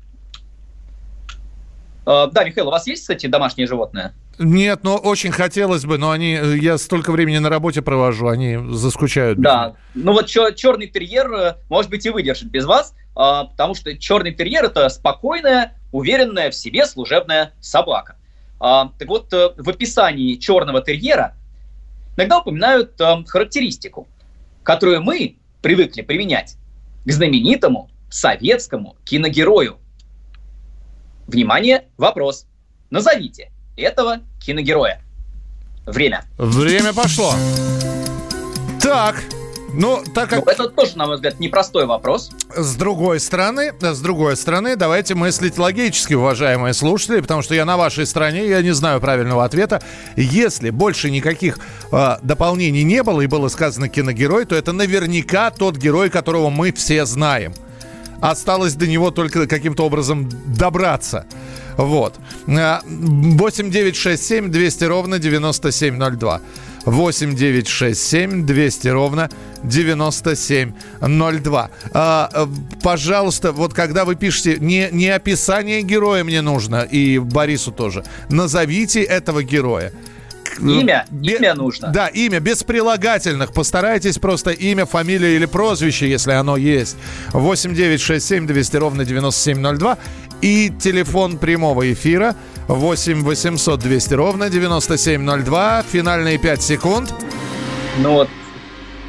[2.06, 4.14] Э, да, Михаил, у вас есть, кстати, домашнее животное?
[4.38, 8.58] Нет, но очень хотелось бы, но они, э, я столько времени на работе провожу, они
[8.74, 9.40] заскучают.
[9.40, 13.74] Да, ну вот чё- черный терьер, э, может быть, и выдержит без вас, а, потому
[13.74, 18.16] что черный терьер это спокойная, уверенная в себе служебная собака.
[18.60, 21.36] А, так вот, э, в описании черного терьера
[22.16, 24.08] иногда упоминают э, характеристику,
[24.62, 26.56] которую мы привыкли применять
[27.04, 29.78] к знаменитому советскому киногерою.
[31.26, 32.46] Внимание, вопрос.
[32.90, 35.00] Назовите этого киногероя.
[35.86, 36.24] Время.
[36.38, 37.34] Время пошло.
[38.80, 39.16] Так,
[39.76, 40.44] ну, так как...
[40.44, 42.30] Ну, это тоже, на мой взгляд, непростой вопрос.
[42.54, 47.76] С другой стороны, с другой стороны, давайте мыслить логически, уважаемые слушатели, потому что я на
[47.76, 49.82] вашей стороне, я не знаю правильного ответа.
[50.16, 51.58] Если больше никаких
[51.90, 56.72] э, дополнений не было и было сказано киногерой, то это наверняка тот герой, которого мы
[56.72, 57.52] все знаем.
[58.20, 61.26] Осталось до него только каким-то образом добраться.
[61.76, 62.14] Вот.
[62.48, 66.40] А, 8 9 6 7 200 ровно 9702.
[66.84, 69.30] 8 9 6 7 200 ровно
[69.62, 71.70] 9702.
[71.92, 72.46] А, э,
[72.82, 79.02] пожалуйста, вот когда вы пишете, не, не описание героя мне нужно, и Борису тоже, назовите
[79.02, 79.92] этого героя.
[80.60, 81.88] Имя, Бе- имя нужно.
[81.88, 83.52] Да, имя, без прилагательных.
[83.52, 86.96] Постарайтесь просто имя, фамилия или прозвище, если оно есть.
[87.32, 89.98] 8 9 6 7 200 ровно 9702.
[90.44, 92.36] И телефон прямого эфира
[92.68, 95.84] 8 800 200 ровно 9702.
[95.90, 97.14] Финальные 5 секунд.
[98.00, 98.28] Ну вот,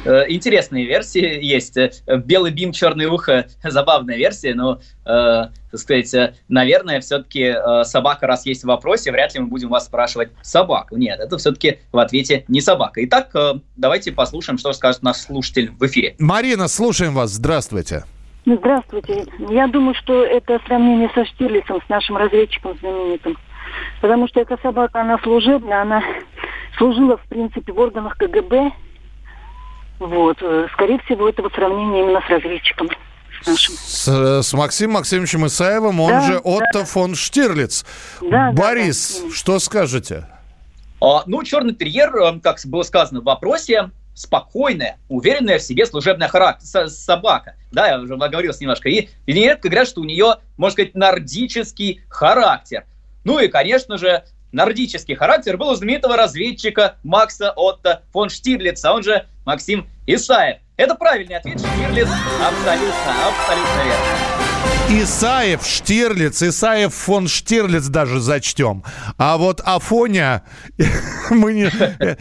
[0.06, 1.76] э, интересные версии есть.
[1.76, 1.90] Э,
[2.24, 8.46] Белый бим, черное ухо, забавная версия, но, э, так сказать, э, наверное, все-таки собака, раз
[8.46, 10.96] есть в вопросе, вряд ли мы будем вас спрашивать собаку.
[10.96, 13.04] Нет, это все-таки в ответе не собака.
[13.04, 13.34] Итак,
[13.76, 16.16] давайте послушаем, что скажет наш слушатель в эфире.
[16.18, 17.32] Марина, слушаем вас.
[17.32, 18.04] Здравствуйте.
[18.46, 19.26] Здравствуйте.
[19.50, 23.36] Я думаю, что это сравнение со Штирлицем, с нашим разведчиком знаменитым.
[24.00, 26.02] Потому что эта собака, она служебная, она
[26.78, 28.70] служила, в принципе, в органах КГБ.
[29.98, 30.38] Вот.
[30.74, 32.88] Скорее всего, это вот сравнение именно с разведчиком
[33.44, 33.74] нашим.
[33.74, 34.08] С,
[34.42, 36.40] с Максимом Максимовичем Исаевым, он Да, же да.
[36.40, 37.84] Отто фон Штирлиц.
[38.20, 39.34] Да, да, Борис, да.
[39.34, 40.28] что скажете?
[41.00, 46.26] А, ну, черный терьер, э, как было сказано в вопросе, спокойная, уверенная в себе служебная
[46.28, 47.54] характер, со- собака.
[47.70, 48.88] Да, я уже оговорился немножко.
[48.88, 52.86] И, нередко говорят, что у нее, можно сказать, нордический характер.
[53.24, 59.02] Ну и, конечно же, нордический характер был у знаменитого разведчика Макса Отто фон Штирлица, он
[59.02, 60.58] же Максим Исаев.
[60.76, 62.08] Это правильный ответ, Штирлиц.
[62.40, 64.35] Абсолютно, абсолютно верно.
[64.88, 68.84] Исаев, Штирлиц, Исаев фон Штирлиц даже зачтем.
[69.18, 70.44] А вот Афоня,
[71.30, 71.70] мы не,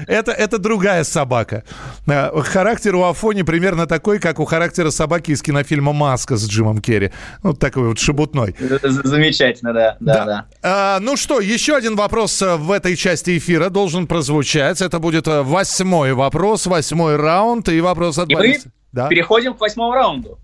[0.07, 1.63] это, это другая собака.
[2.07, 6.79] Э, Характер у Афони примерно такой, как у характера собаки из кинофильма «Маска» с Джимом
[6.79, 7.11] Керри.
[7.43, 8.55] Вот такой вот шебутной.
[8.81, 10.45] Замечательно, да, да, да.
[10.63, 14.81] А, ну что, еще один вопрос э, в этой части эфира должен прозвучать.
[14.81, 18.69] Это будет э, восьмой вопрос, восьмой раунд и вопрос от И мы Бориса.
[18.91, 19.07] Да.
[19.07, 20.39] переходим к восьмому раунду.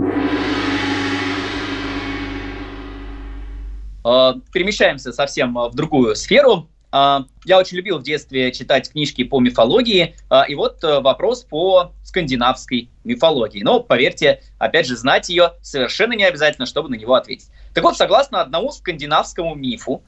[4.04, 6.70] Перемещаемся совсем э, в другую сферу.
[6.92, 11.44] Э, Я очень любил в детстве читать книжки по мифологии, э, и вот э, вопрос
[11.44, 13.62] по скандинавской мифологии.
[13.64, 17.50] Но, поверьте, опять же, знать ее совершенно не обязательно, чтобы на него ответить.
[17.74, 20.04] Так вот, согласно одному скандинавскому мифу,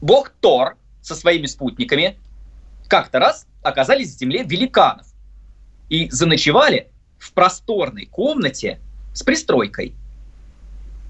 [0.00, 2.18] бог Тор со своими спутниками
[2.88, 5.06] как-то раз оказались в земле великанов
[5.88, 8.80] и заночевали в просторной комнате
[9.14, 9.94] с пристройкой,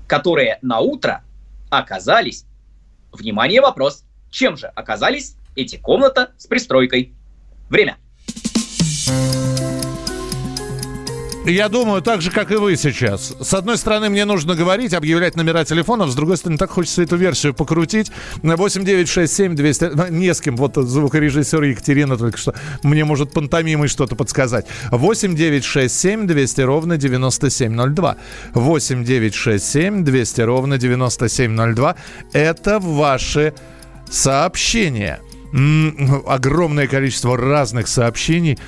[0.07, 1.25] которые на утро
[1.79, 2.45] оказались,
[3.13, 7.15] внимание, вопрос, Чем же оказались эти комната с пристройкой?
[7.69, 7.99] Время.
[11.45, 13.35] Я думаю, так же, как и вы сейчас.
[13.41, 17.17] С одной стороны, мне нужно говорить, объявлять номера телефонов, с другой стороны, так хочется эту
[17.17, 18.13] версию покрутить.
[18.43, 19.85] 8967 200...
[19.95, 24.67] Ну, не с кем, вот звукорежиссер Екатерина только что мне может пантомимой что-то подсказать.
[24.93, 28.17] 8967 200 ровно 9702.
[28.55, 31.97] 8967 200 ровно 9702.
[32.33, 33.53] Это ваши
[34.09, 35.21] сообщения.
[35.53, 38.59] М-м, огромное количество разных сообщений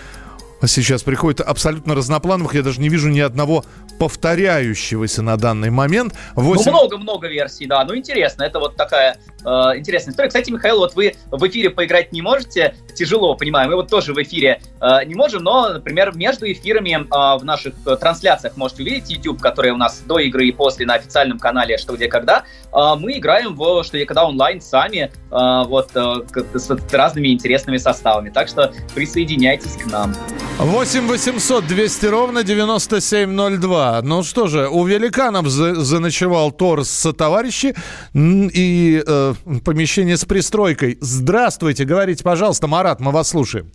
[0.66, 2.54] сейчас приходит абсолютно разноплановых.
[2.54, 3.64] Я даже не вижу ни одного
[3.98, 6.14] повторяющегося на данный момент.
[6.34, 6.70] 8...
[6.70, 7.84] Ну, много-много версий, да.
[7.84, 8.42] Ну, интересно.
[8.42, 10.28] Это вот такая э, интересная история.
[10.28, 12.74] Кстати, Михаил, вот вы в эфире поиграть не можете.
[12.94, 13.68] Тяжело, понимаю.
[13.68, 17.74] Мы вот тоже в эфире э, не можем, но, например, между эфирами э, в наших
[17.86, 21.78] э, трансляциях можете увидеть YouTube, который у нас до игры и после на официальном канале
[21.78, 22.44] «Что, где, когда».
[22.72, 26.14] Э, мы играем в «Что, где, когда» онлайн сами, э, вот, э,
[26.54, 28.30] с, с разными интересными составами.
[28.30, 30.14] Так что присоединяйтесь к нам.
[30.58, 34.02] 8 800 200 ровно 9702.
[34.02, 37.74] Ну что же, у великанов за заночевал Тор с товарищи
[38.14, 40.98] и э, помещение с пристройкой.
[41.00, 43.70] Здравствуйте, говорите, пожалуйста, Марат, мы вас слушаем.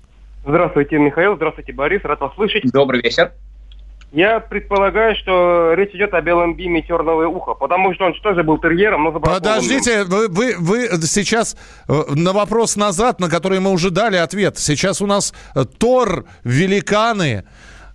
[0.45, 2.63] Здравствуйте, Михаил, здравствуйте, Борис, рад вас слышать.
[2.71, 3.31] Добрый вечер.
[4.11, 8.41] Я предполагаю, что речь идет о белом биме черного уха, потому что он что же
[8.43, 11.55] был терьером, но Подождите, вы, вы, вы сейчас
[11.87, 14.57] э, на вопрос назад, на который мы уже дали ответ.
[14.57, 17.43] Сейчас у нас э, Тор, великаны.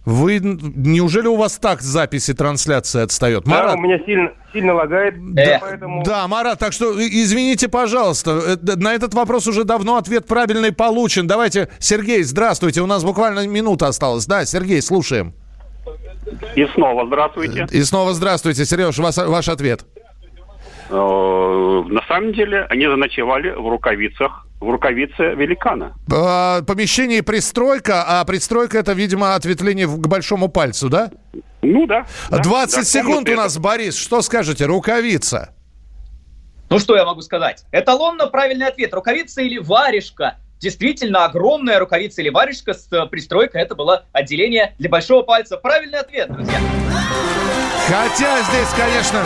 [0.05, 3.47] Вы неужели у вас так записи трансляции отстает?
[3.47, 3.73] Марат?
[3.73, 5.15] Да, у меня сильно, сильно лагает.
[5.35, 6.03] Да, поэтому...
[6.05, 11.27] да, Марат, так что извините, пожалуйста, на этот вопрос уже давно ответ правильный получен.
[11.27, 14.27] Давайте, Сергей, здравствуйте, у нас буквально минута осталась.
[14.27, 15.33] Да, Сергей, слушаем.
[16.55, 17.67] И снова здравствуйте.
[17.71, 18.65] И снова здравствуйте.
[18.67, 19.87] Сереж, ваш, ваш ответ.
[20.91, 25.95] Э, на самом деле, они заночевали в рукавицах в рукавице великана.
[26.13, 31.11] А, помещение пристройка, а пристройка это, видимо, ответвление к большому пальцу, да?
[31.63, 32.07] Ну да.
[32.31, 33.97] 20 да, секунд у нас, Борис.
[33.97, 34.67] Что скажете?
[34.67, 35.55] Рукавица.
[36.71, 37.65] Ну что я могу сказать?
[37.73, 38.93] Эталонно правильный ответ.
[38.95, 40.39] Рукавица или варежка?
[40.59, 43.61] Действительно, огромная рукавица или варежка с э, пристройкой.
[43.63, 45.57] Это было отделение для большого пальца.
[45.59, 46.59] Правильный ответ, друзья.
[47.87, 49.25] Хотя здесь, конечно,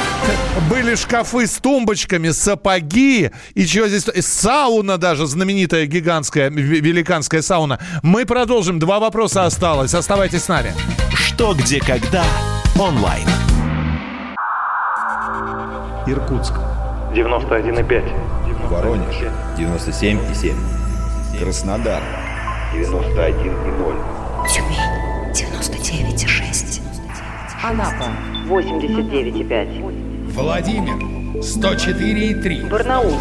[0.68, 4.05] были шкафы с тумбочками, сапоги и чего здесь...
[4.27, 7.79] Сауна даже, знаменитая гигантская, великанская сауна.
[8.03, 8.81] Мы продолжим.
[8.81, 9.94] Два вопроса осталось.
[9.94, 10.75] Оставайтесь с нами.
[11.14, 12.25] Что, где, когда.
[12.79, 13.29] Онлайн.
[16.07, 16.55] Иркутск.
[17.14, 18.68] 91,5.
[18.68, 19.16] Воронеж.
[19.57, 20.57] 97,7.
[21.38, 22.03] Краснодар.
[22.75, 24.49] 91,0.
[24.49, 25.33] Тюмень.
[25.33, 26.81] 99,6.
[27.62, 28.38] Анапа.
[28.49, 30.33] 89,5.
[30.33, 30.95] Владимир.
[31.43, 32.69] 104,3.
[32.71, 33.13] Барнаул.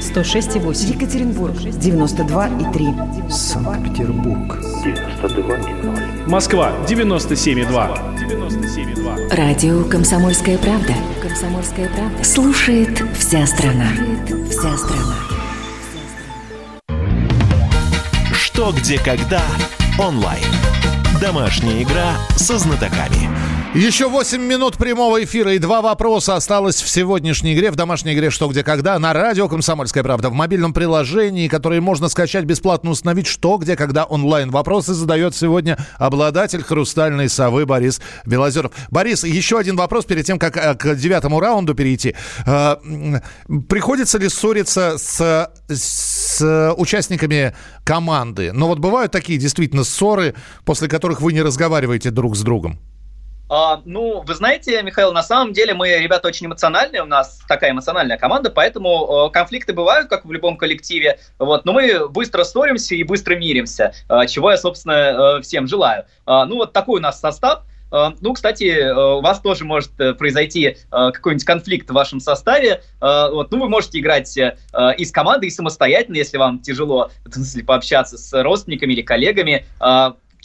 [0.00, 0.94] 106,8.
[0.94, 1.54] Екатеринбург.
[1.56, 3.30] 92,3.
[3.30, 4.58] Санкт-Петербург.
[4.84, 6.28] 92,0.
[6.28, 6.72] Москва.
[6.86, 7.98] 97,2.
[8.28, 9.34] 97,2.
[9.34, 10.92] Радио «Комсомольская правда».
[11.22, 12.22] «Комсомольская правда».
[12.22, 13.88] Слушает вся страна.
[13.96, 15.16] Слушает вся страна.
[18.34, 19.42] Что, где, когда.
[19.98, 20.44] Онлайн.
[21.20, 23.30] Домашняя игра со знатоками.
[23.76, 28.30] Еще 8 минут прямого эфира и два вопроса осталось в сегодняшней игре, в домашней игре
[28.30, 33.26] «Что, где, когда» на радио «Комсомольская правда» в мобильном приложении, которое можно скачать бесплатно, установить
[33.26, 34.50] «Что, где, когда» онлайн.
[34.50, 38.72] Вопросы задает сегодня обладатель «Хрустальной совы» Борис Белозеров.
[38.90, 42.14] Борис, еще один вопрос перед тем, как э, к девятому раунду перейти.
[42.46, 42.76] Э,
[43.68, 48.52] приходится ли ссориться с, с участниками команды?
[48.54, 50.34] Но вот бывают такие действительно ссоры,
[50.64, 52.80] после которых вы не разговариваете друг с другом?
[53.48, 57.70] А, ну, вы знаете, Михаил, на самом деле мы, ребята, очень эмоциональные, у нас такая
[57.70, 62.96] эмоциональная команда, поэтому э, конфликты бывают, как в любом коллективе, вот, но мы быстро ссоримся
[62.96, 66.06] и быстро миримся, э, чего я, собственно, э, всем желаю.
[66.26, 67.62] Э, ну, вот такой у нас состав.
[67.88, 72.82] Uh, ну, кстати, uh, у вас тоже может uh, произойти какой-нибудь конфликт в вашем составе.
[73.00, 77.62] Вот, ну, вы можете играть и с командой, и самостоятельно, если вам тяжело, в смысле,
[77.62, 79.66] пообщаться с родственниками или коллегами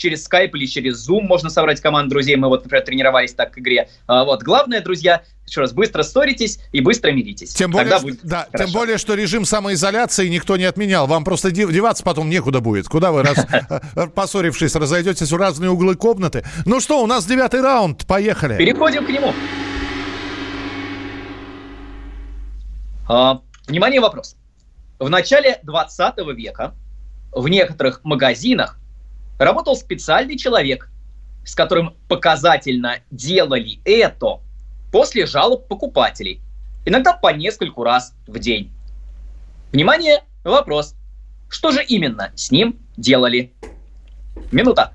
[0.01, 2.35] через Skype или через Zoom можно собрать команду друзей.
[2.35, 3.89] Мы вот, например, тренировались так к игре.
[4.07, 4.41] А, вот.
[4.41, 7.53] Главное, друзья, еще раз, быстро ссоритесь и быстро миритесь.
[7.53, 11.07] Тем более, что, да, тем более, что режим самоизоляции никто не отменял.
[11.07, 12.87] Вам просто деваться потом некуда будет.
[12.87, 13.45] Куда вы, раз,
[13.95, 16.43] э, поссорившись, разойдетесь в разные углы комнаты?
[16.65, 18.07] Ну что, у нас девятый раунд.
[18.07, 18.57] Поехали.
[18.57, 19.33] Переходим к нему.
[23.07, 24.35] А, внимание, вопрос.
[24.99, 26.73] В начале 20 века
[27.31, 28.80] в некоторых магазинах
[29.43, 30.89] работал специальный человек,
[31.43, 34.39] с которым показательно делали это
[34.91, 36.41] после жалоб покупателей,
[36.85, 38.71] иногда по нескольку раз в день.
[39.71, 40.95] Внимание, вопрос.
[41.49, 43.51] Что же именно с ним делали?
[44.51, 44.93] Минута.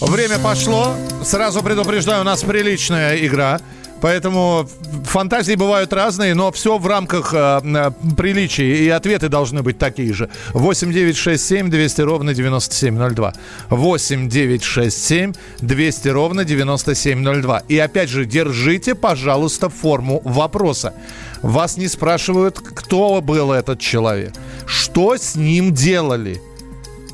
[0.00, 0.94] Время пошло.
[1.24, 3.60] Сразу предупреждаю, у нас приличная игра.
[4.00, 4.68] Поэтому
[5.04, 8.84] фантазии бывают разные, но все в рамках э, э приличия.
[8.84, 10.28] И ответы должны быть такие же.
[10.54, 13.32] 8 9 6 7 200 ровно 9702.
[13.70, 17.62] 8 9 6 7 200 ровно 9702.
[17.68, 20.94] И опять же, держите, пожалуйста, форму вопроса.
[21.42, 24.32] Вас не спрашивают, кто был этот человек.
[24.66, 26.40] Что с ним делали?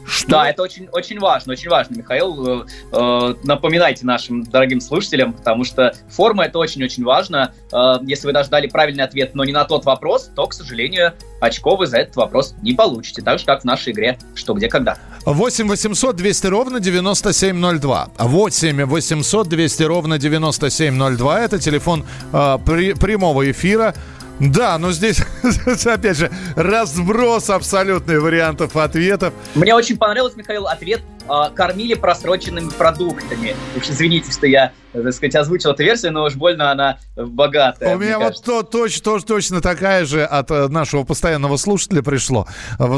[0.07, 0.31] Что?
[0.31, 2.63] Да, это очень, очень важно, очень важно, Михаил.
[2.63, 7.53] Э, э, напоминайте нашим дорогим слушателям, потому что форма это очень-очень важно.
[7.73, 11.13] Э, если вы даже дали правильный ответ, но не на тот вопрос, то, к сожалению,
[11.41, 13.23] очков вы за этот вопрос не получите.
[13.23, 14.97] Так же, как в нашей игре «Что, где, когда».
[15.25, 18.09] 8 800 200 ровно 9702.
[18.17, 21.41] 8 800 200 ровно 9702.
[21.41, 23.95] Это телефон э, при, прямого эфира.
[24.39, 25.23] Да, но здесь,
[25.87, 29.33] опять же, разброс абсолютных вариантов ответов.
[29.55, 33.55] Мне очень понравился, Михаил, ответ э, «кормили просроченными продуктами».
[33.77, 37.97] Уж извините, что я, так сказать, озвучил эту версию, но уж больно она богатая.
[37.97, 42.47] У меня вот то, точ, то, точно такая же от э, нашего постоянного слушателя пришло.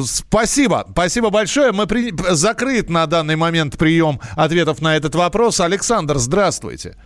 [0.04, 1.72] Спасибо, спасибо большое.
[1.72, 2.12] Мы при...
[2.30, 5.60] закрыт на данный момент прием ответов на этот вопрос.
[5.60, 6.96] Александр, здравствуйте.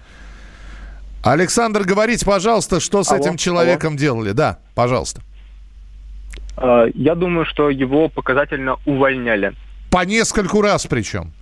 [1.22, 3.98] Александр, говорите, пожалуйста, что с алло, этим человеком алло.
[3.98, 4.32] делали?
[4.32, 5.22] Да, пожалуйста.
[6.56, 9.52] А, я думаю, что его показательно увольняли.
[9.90, 11.32] По нескольку раз причем?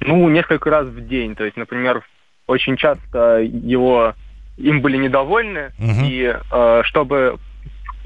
[0.00, 1.34] Ну, несколько раз в день.
[1.34, 2.02] То есть, например,
[2.46, 4.14] очень часто его
[4.56, 6.04] им были недовольны, угу.
[6.04, 7.38] и э, чтобы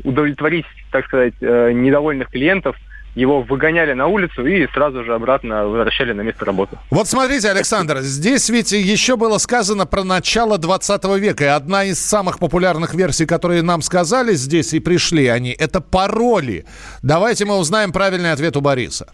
[0.04, 2.76] удовлетворить, так сказать, э, недовольных клиентов,
[3.14, 6.78] его выгоняли на улицу и сразу же обратно возвращали на место работы.
[6.90, 11.44] Вот смотрите, Александр, здесь ведь еще было сказано про начало 20 века.
[11.44, 16.64] И одна из самых популярных версий, которые нам сказали здесь и пришли они, это пароли.
[17.02, 19.12] Давайте мы узнаем правильный ответ у Бориса.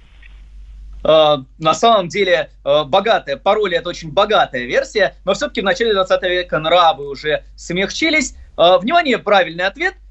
[1.04, 5.94] Uh, на самом деле uh, богатая, пароли это очень богатая версия, но все-таки в начале
[5.94, 8.34] 20 века нравы уже смягчились.
[8.56, 9.94] Uh, внимание, правильный ответ–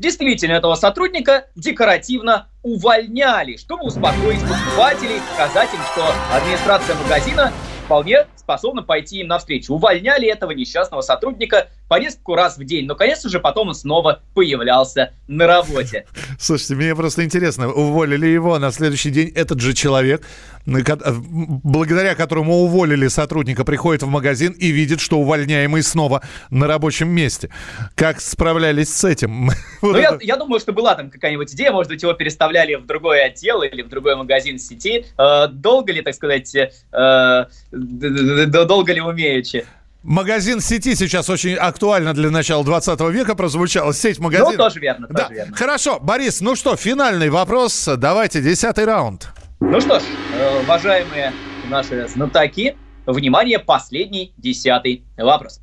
[0.00, 7.52] Действительно, этого сотрудника декоративно увольняли, чтобы успокоить покупателей, показать им, что администрация магазина
[7.84, 9.74] вполне способна пойти им навстречу.
[9.74, 12.86] Увольняли этого несчастного сотрудника по нескольку раз в день.
[12.86, 16.06] Но, конечно же, потом он снова появлялся на работе.
[16.38, 20.22] Слушайте, мне просто интересно, уволили его, а на следующий день этот же человек,
[20.66, 27.50] благодаря которому уволили сотрудника, приходит в магазин и видит, что увольняемый снова на рабочем месте.
[27.96, 29.50] Как справлялись с этим?
[29.82, 33.24] Ну, я, я думаю, что была там какая-нибудь идея, может быть, его переставляли в другой
[33.24, 35.06] отдел или в другой магазин сети.
[35.16, 39.64] Э, долго ли, так сказать, э, долго ли умеючи?
[40.02, 43.92] Магазин сети сейчас очень актуально для начала 20 века прозвучал.
[43.92, 44.52] Сеть магазинов.
[44.52, 45.34] Ну, тоже верно, тоже да.
[45.34, 45.54] верно.
[45.56, 47.86] Хорошо, Борис, ну что, финальный вопрос.
[47.98, 49.28] Давайте, десятый раунд.
[49.60, 50.02] Ну что ж,
[50.38, 51.34] э, уважаемые
[51.68, 55.60] наши знатоки, внимание, последний, десятый вопрос.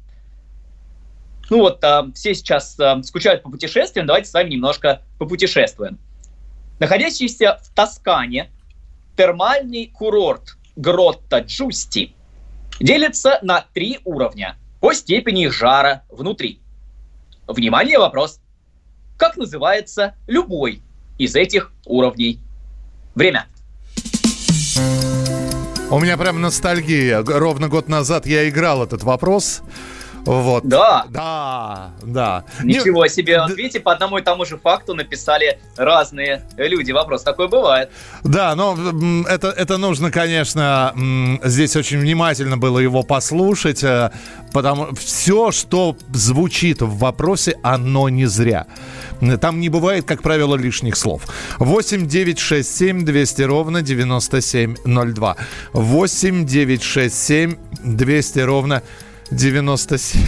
[1.50, 5.98] Ну вот, э, все сейчас э, скучают по путешествиям, давайте с вами немножко попутешествуем.
[6.78, 8.52] Находящийся в Тоскане
[9.16, 12.14] термальный курорт Гротта Джусти–
[12.80, 16.62] делится на три уровня по степени жара внутри.
[17.48, 18.40] Внимание, вопрос.
[19.18, 20.82] Как называется любой
[21.18, 22.40] из этих уровней?
[23.16, 23.48] Время.
[25.90, 27.24] У меня прям ностальгия.
[27.24, 29.62] Ровно год назад я играл этот вопрос.
[30.28, 30.66] Вот.
[30.66, 31.06] Да.
[31.10, 32.44] Да, да.
[32.62, 33.10] Ничего Не...
[33.10, 33.40] себе.
[33.42, 36.92] Вот видите, по одному и тому же факту написали разные люди.
[36.92, 37.90] Вопрос такой бывает.
[38.24, 38.78] Да, но
[39.28, 40.94] это, это нужно, конечно,
[41.44, 44.12] здесь очень внимательно было его послушать, э,
[44.52, 48.68] потому все, что звучит в вопросе, оно не зря.
[49.40, 51.24] Там не бывает, как правило, лишних слов.
[51.60, 55.36] 8 9 6 7 200 ровно 9702.
[55.74, 58.84] 8 9 6 7 200 ровно
[59.32, 60.22] 97.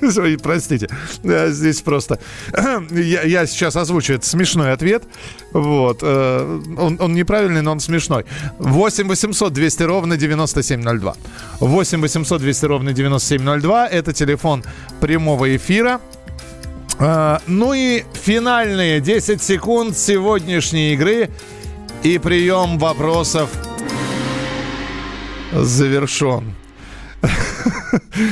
[0.42, 0.88] Простите,
[1.22, 2.18] здесь просто...
[2.90, 5.04] Я, сейчас озвучу этот смешной ответ.
[5.52, 6.00] Вот.
[6.02, 8.24] Э, он, он неправильный, но он смешной.
[8.58, 11.16] 8 800 200 ровно 9702.
[11.60, 13.88] 8 800 200 ровно 9702.
[13.88, 14.64] Это телефон
[15.00, 16.00] прямого эфира.
[16.98, 21.30] Э, ну и финальные 10 секунд сегодняшней игры.
[22.02, 23.50] И прием вопросов
[25.52, 26.54] завершен.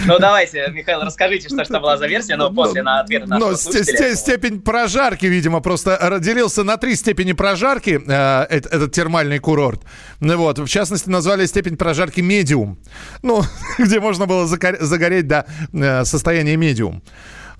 [0.07, 3.57] Ну, давайте, Михаил, расскажите, что, что была за версия, но после на ответ нашего но
[3.57, 4.15] слушателя.
[4.15, 9.83] степень прожарки, видимо, просто разделился на три степени прожарки э, этот термальный курорт.
[10.21, 12.79] Ну вот, в частности, назвали степень прожарки медиум.
[13.23, 13.43] Ну,
[13.79, 17.03] где можно было загореть до э, состояния медиум.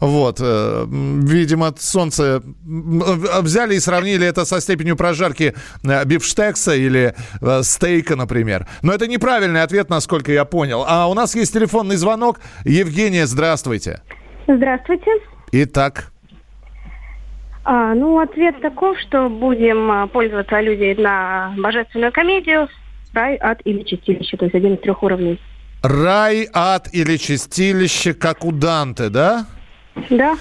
[0.01, 7.63] Вот, э, видимо, солнце взяли и сравнили это со степенью прожарки э, бифштекса или э,
[7.63, 8.67] стейка, например.
[8.83, 10.85] Но это неправильный ответ, насколько я понял.
[10.87, 12.41] А у нас есть телефонный звонок.
[12.65, 14.03] Евгения, здравствуйте.
[14.47, 15.11] Здравствуйте.
[15.53, 16.13] Итак.
[17.65, 22.69] А, ну, ответ таков, что будем а, пользоваться аллюзией на божественную комедию
[23.13, 25.41] «Рай, ад или чистилище», то есть один из трех уровней.
[25.83, 29.47] Рай, ад или чистилище, как у Данте, да?
[30.11, 30.37] Да.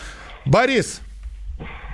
[0.45, 1.01] Борис.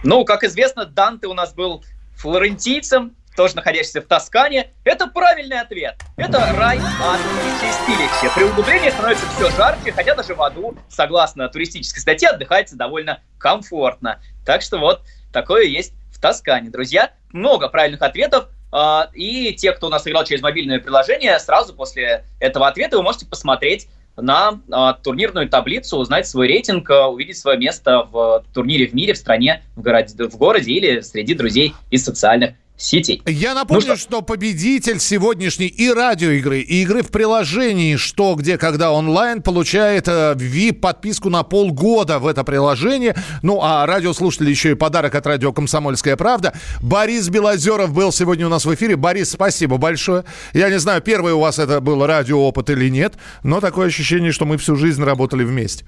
[0.04, 1.84] Ну, как известно, Данте у нас был
[2.16, 4.72] флорентийцем, тоже находящийся в Тоскане.
[4.84, 5.96] Это правильный ответ.
[6.18, 8.32] Это рай, ад и чистилище.
[8.36, 14.22] При углублении становится все жарче, хотя даже в аду, согласно туристической статье, отдыхается довольно комфортно.
[14.46, 15.02] Так что вот
[15.32, 16.70] такое есть в Тоскане.
[16.70, 18.50] Друзья, много правильных ответов.
[18.72, 23.04] А, и те, кто у нас играл через мобильное приложение, сразу после этого ответа вы
[23.04, 28.88] можете посмотреть на а, турнирную таблицу, узнать свой рейтинг, а, увидеть свое место в турнире
[28.88, 33.22] в мире, в стране, в городе, в городе или среди друзей из социальных сетей.
[33.26, 34.04] Я напомню, ну, что...
[34.04, 40.34] что победитель сегодняшней и радиоигры, и игры в приложении «Что, где, когда онлайн» получает э,
[40.36, 43.16] VIP-подписку на полгода в это приложение.
[43.42, 46.54] Ну, а радиослушатели еще и подарок от радио «Комсомольская правда».
[46.82, 48.96] Борис Белозеров был сегодня у нас в эфире.
[48.96, 50.26] Борис, спасибо большое.
[50.54, 53.14] Я не знаю, первый у вас это был радиоопыт или нет,
[53.44, 55.86] но такое ощущение, что мы всю жизнь работали вместе.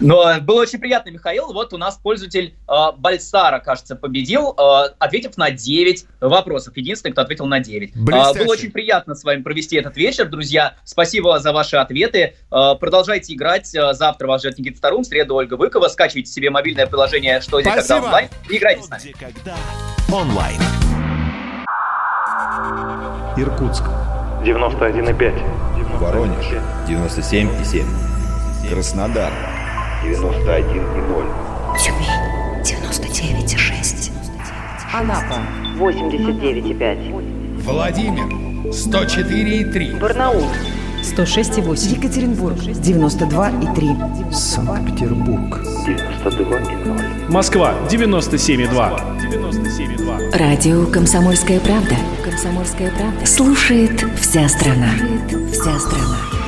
[0.00, 1.52] Но было очень приятно, Михаил.
[1.52, 6.76] Вот у нас пользователь э, Бальсара, кажется, победил, э, ответив на 9 вопросов.
[6.76, 7.92] Единственный, кто ответил на 9.
[8.12, 10.74] А, было очень приятно с вами провести этот вечер, друзья.
[10.84, 12.34] Спасибо за ваши ответы.
[12.50, 13.74] А, продолжайте играть.
[13.74, 15.88] А, завтра вас ждет Никита Старун, в среду Ольга Быкова.
[15.88, 19.14] Скачивайте себе мобильное приложение «Что, где, когда онлайн» и играйте с нами.
[19.18, 19.56] когда
[20.12, 20.60] онлайн.
[23.36, 23.84] Иркутск.
[24.44, 25.98] 91,5.
[25.98, 26.46] Воронеж.
[26.88, 27.84] 97,7.
[28.70, 29.32] Краснодар.
[30.04, 31.78] 91,0.
[31.78, 32.34] Тюмень.
[32.62, 34.12] 99,6.
[34.92, 37.62] Анапа 89,5.
[37.62, 38.26] Владимир
[38.70, 39.98] 104,3.
[39.98, 40.44] Барнаул
[41.02, 41.96] 106,8.
[41.96, 44.32] Екатеринбург 92,3.
[44.32, 47.30] Санкт-Петербург 92,0.
[47.30, 49.00] Москва 97,2.
[49.18, 50.38] 97,2.
[50.38, 51.96] Радио «Комсомольская правда».
[52.24, 53.26] «Комсомольская правда».
[53.26, 54.90] Слушает вся страна.
[54.96, 56.43] Слушает вся страна.